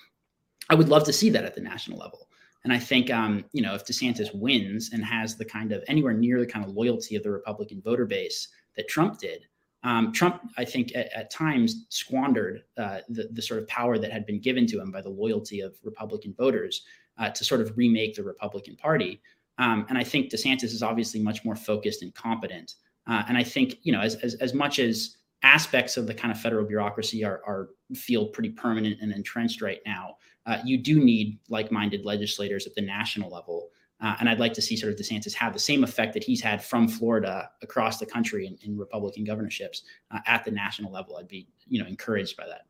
[0.70, 2.28] I would love to see that at the national level.
[2.66, 6.14] And I think, um, you know, if DeSantis wins and has the kind of anywhere
[6.14, 9.46] near the kind of loyalty of the Republican voter base that Trump did,
[9.84, 14.12] um, Trump, I think, at, at times squandered uh, the, the sort of power that
[14.12, 16.84] had been given to him by the loyalty of Republican voters
[17.18, 19.22] uh, to sort of remake the Republican Party.
[19.58, 22.76] Um, and I think DeSantis is obviously much more focused and competent.
[23.08, 26.32] Uh, and I think, you know, as, as, as much as aspects of the kind
[26.32, 30.16] of federal bureaucracy are, are feel pretty permanent and entrenched right now,
[30.46, 33.70] uh, you do need like-minded legislators at the national level
[34.04, 36.42] uh, and I'd like to see sort of DeSantis have the same effect that he's
[36.42, 41.16] had from Florida across the country in, in Republican governorships uh, at the national level.
[41.16, 42.66] I'd be, you know, encouraged by that.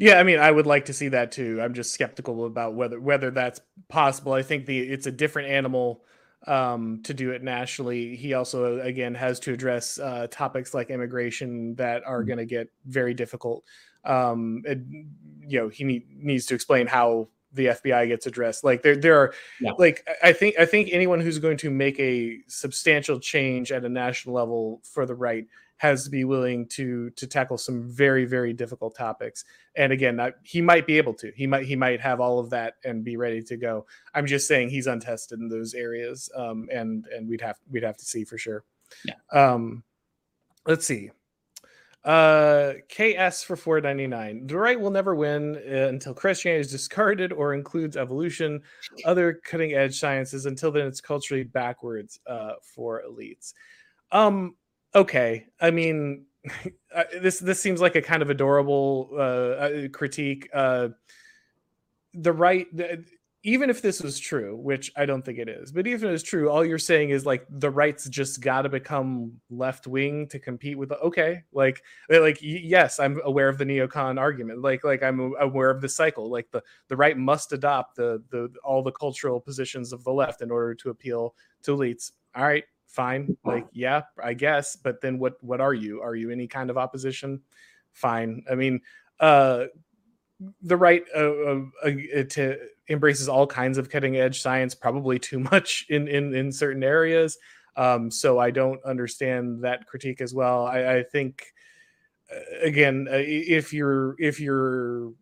[0.00, 1.60] Yeah, I mean, I would like to see that too.
[1.62, 4.32] I'm just skeptical about whether whether that's possible.
[4.32, 6.02] I think the it's a different animal
[6.48, 8.16] um, to do it nationally.
[8.16, 12.26] He also, again, has to address uh, topics like immigration that are mm-hmm.
[12.26, 13.64] going to get very difficult.
[14.04, 14.62] Um,
[15.46, 18.64] you know, he need, needs to explain how the FBI gets addressed.
[18.64, 19.72] Like there, there are yeah.
[19.78, 23.88] like I think I think anyone who's going to make a substantial change at a
[23.88, 25.46] national level for the right
[25.76, 29.44] has to be willing to to tackle some very very difficult topics.
[29.76, 31.32] And again, I, he might be able to.
[31.34, 33.86] He might he might have all of that and be ready to go.
[34.14, 37.96] I'm just saying he's untested in those areas, um, and and we'd have we'd have
[37.96, 38.64] to see for sure.
[39.04, 39.14] Yeah.
[39.32, 39.82] Um,
[40.66, 41.10] let's see.
[42.02, 44.46] Uh, KS for 499.
[44.46, 48.62] The right will never win uh, until Christianity is discarded or includes evolution,
[49.04, 50.46] other cutting edge sciences.
[50.46, 53.52] Until then, it's culturally backwards uh, for elites.
[54.12, 54.56] Um,
[54.94, 55.46] okay.
[55.60, 56.24] I mean,
[56.94, 60.48] uh, this this seems like a kind of adorable uh, uh critique.
[60.54, 60.88] Uh,
[62.14, 62.66] the right.
[62.74, 63.04] The,
[63.42, 66.22] even if this was true, which I don't think it is, but even if it's
[66.22, 70.38] true, all you're saying is like the rights just got to become left wing to
[70.38, 70.90] compete with.
[70.90, 71.82] The, okay, like
[72.12, 74.60] uh, like yes, I'm aware of the neocon argument.
[74.60, 76.30] Like like I'm aware of the cycle.
[76.30, 80.42] Like the the right must adopt the the all the cultural positions of the left
[80.42, 82.12] in order to appeal to elites.
[82.34, 83.38] All right, fine.
[83.42, 84.76] Like yeah, I guess.
[84.76, 86.02] But then what what are you?
[86.02, 87.40] Are you any kind of opposition?
[87.92, 88.44] Fine.
[88.50, 88.82] I mean,
[89.18, 89.64] uh,
[90.62, 91.90] the right uh, uh, uh
[92.30, 92.58] to
[92.90, 97.38] embraces all kinds of cutting edge science, probably too much in in in certain areas.
[97.76, 100.66] Um, so I don't understand that critique as well.
[100.66, 101.46] I, I think
[102.30, 105.12] uh, again, uh, if your if your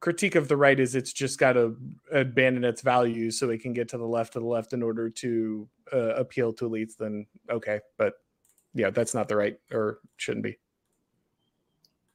[0.00, 1.76] critique of the right is it's just got to
[2.12, 5.10] abandon its values so it can get to the left of the left in order
[5.10, 7.80] to uh, appeal to elites, then okay.
[7.96, 8.14] But
[8.74, 10.58] yeah, that's not the right or shouldn't be.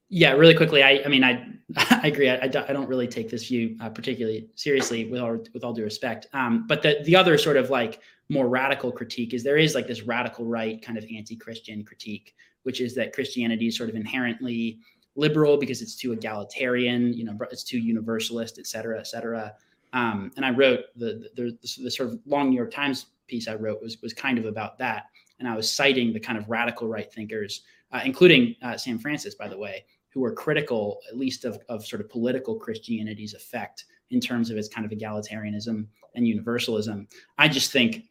[0.09, 0.83] Yeah, really quickly.
[0.83, 1.45] I, I mean, I,
[1.77, 2.29] I agree.
[2.29, 5.83] I, I don't really take this view uh, particularly seriously, with all with all due
[5.83, 6.27] respect.
[6.33, 7.99] Um, but the the other sort of like
[8.29, 12.79] more radical critique is there is like this radical right kind of anti-Christian critique, which
[12.79, 14.79] is that Christianity is sort of inherently
[15.15, 19.53] liberal because it's too egalitarian, you know, it's too universalist, et cetera, et cetera.
[19.93, 23.47] Um, and I wrote the, the, the the sort of long New York Times piece
[23.47, 25.05] I wrote was was kind of about that,
[25.43, 29.35] and I was citing the kind of radical right thinkers, uh, including uh, Sam Francis,
[29.35, 29.83] by the way,
[30.13, 34.57] who were critical, at least of, of sort of political Christianity's effect in terms of
[34.57, 35.85] its kind of egalitarianism
[36.15, 37.09] and universalism.
[37.37, 38.05] I just think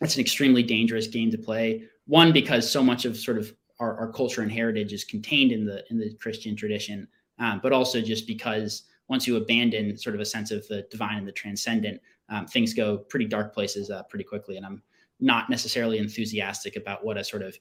[0.00, 1.84] it's an extremely dangerous game to play.
[2.06, 5.64] One, because so much of sort of our, our culture and heritage is contained in
[5.64, 7.06] the in the Christian tradition,
[7.38, 11.18] um, but also just because once you abandon sort of a sense of the divine
[11.18, 12.00] and the transcendent,
[12.30, 14.56] um, things go pretty dark places uh, pretty quickly.
[14.56, 14.82] And I'm
[15.20, 17.56] not necessarily enthusiastic about what a sort of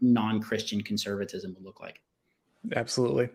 [0.00, 2.00] non-Christian conservatism would look like.
[2.74, 3.28] Absolutely.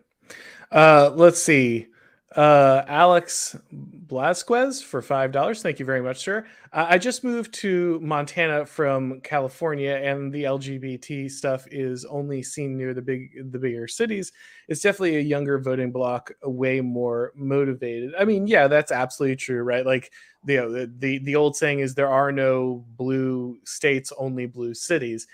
[0.72, 1.88] Uh, let's see.
[2.36, 5.61] Uh, Alex Blasquez for five dollars.
[5.61, 6.45] Thank you very much, sir.
[6.71, 12.77] Uh, I just moved to Montana from California, and the LGBT stuff is only seen
[12.77, 14.32] near the big, the bigger cities.
[14.69, 18.13] It's definitely a younger voting bloc, way more motivated.
[18.17, 19.86] I mean, yeah, that's absolutely true, right?
[19.86, 20.13] Like
[20.45, 25.27] the the the old saying is there are no blue states, only blue cities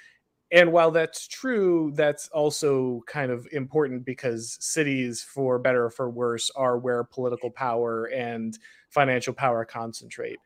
[0.52, 6.10] and while that's true that's also kind of important because cities for better or for
[6.10, 8.58] worse are where political power and
[8.90, 10.40] financial power concentrate.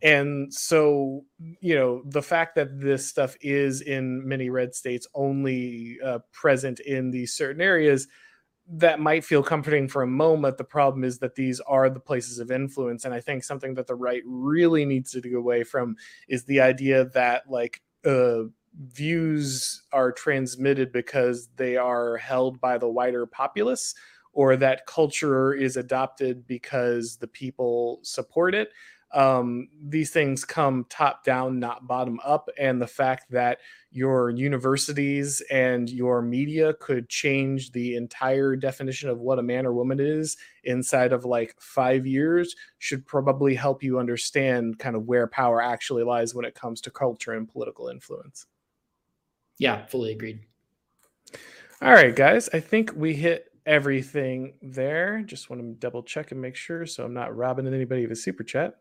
[0.00, 1.24] And so
[1.60, 6.78] you know the fact that this stuff is in many red states only uh, present
[6.80, 8.06] in these certain areas
[8.70, 10.58] that might feel comforting for a moment.
[10.58, 13.04] The problem is that these are the places of influence.
[13.04, 15.96] And i think something that the right really needs to go away from
[16.28, 18.42] is the idea that like uh,
[18.78, 23.94] views are transmitted because they are held by the wider populace
[24.32, 28.70] or that culture is adopted because the people support it.
[29.12, 32.50] Um, these things come top down, not bottom up.
[32.58, 33.58] And the fact that
[33.90, 39.72] your universities and your media could change the entire definition of what a man or
[39.72, 45.26] woman is inside of like five years should probably help you understand kind of where
[45.26, 48.46] power actually lies when it comes to culture and political influence.
[49.58, 50.40] Yeah, fully agreed.
[51.82, 52.48] All right, guys.
[52.52, 55.22] I think we hit everything there.
[55.22, 58.16] Just want to double check and make sure so I'm not robbing anybody of a
[58.16, 58.74] super chat.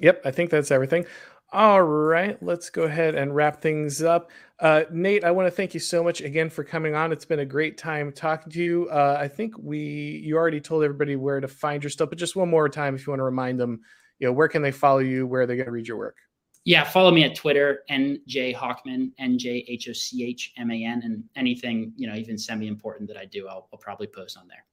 [0.00, 1.04] Yep, I think that's everything.
[1.52, 4.30] All right, let's go ahead and wrap things up.
[4.60, 7.12] Uh, Nate, I want to thank you so much again for coming on.
[7.12, 8.88] It's been a great time talking to you.
[8.88, 12.36] Uh, I think we you already told everybody where to find your stuff, but just
[12.36, 13.80] one more time, if you want to remind them,
[14.20, 16.16] you know, where can they follow you, where they going to read your work
[16.64, 20.84] yeah, follow me at Twitter, NJ Hochman, N J H O C H M A
[20.84, 24.36] N, and anything, you know, even semi important that I do, I'll, I'll probably post
[24.36, 24.64] on there.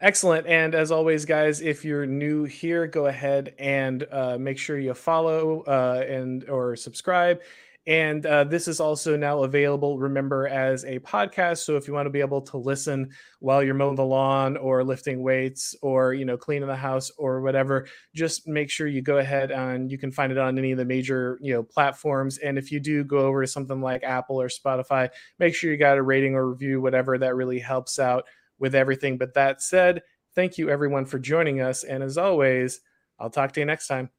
[0.00, 0.46] Excellent.
[0.46, 4.94] And as always, guys, if you're new here, go ahead and uh, make sure you
[4.94, 7.40] follow uh, and or subscribe.
[7.88, 11.64] And uh, this is also now available, remember, as a podcast.
[11.64, 13.08] So if you want to be able to listen
[13.40, 17.40] while you're mowing the lawn or lifting weights or, you know, cleaning the house or
[17.40, 20.76] whatever, just make sure you go ahead and you can find it on any of
[20.76, 22.36] the major, you know, platforms.
[22.36, 25.08] And if you do go over to something like Apple or Spotify,
[25.38, 28.24] make sure you got a rating or review, whatever that really helps out
[28.58, 29.16] with everything.
[29.16, 30.02] But that said,
[30.34, 31.84] thank you everyone for joining us.
[31.84, 32.80] And as always,
[33.18, 34.10] I'll talk to you next time.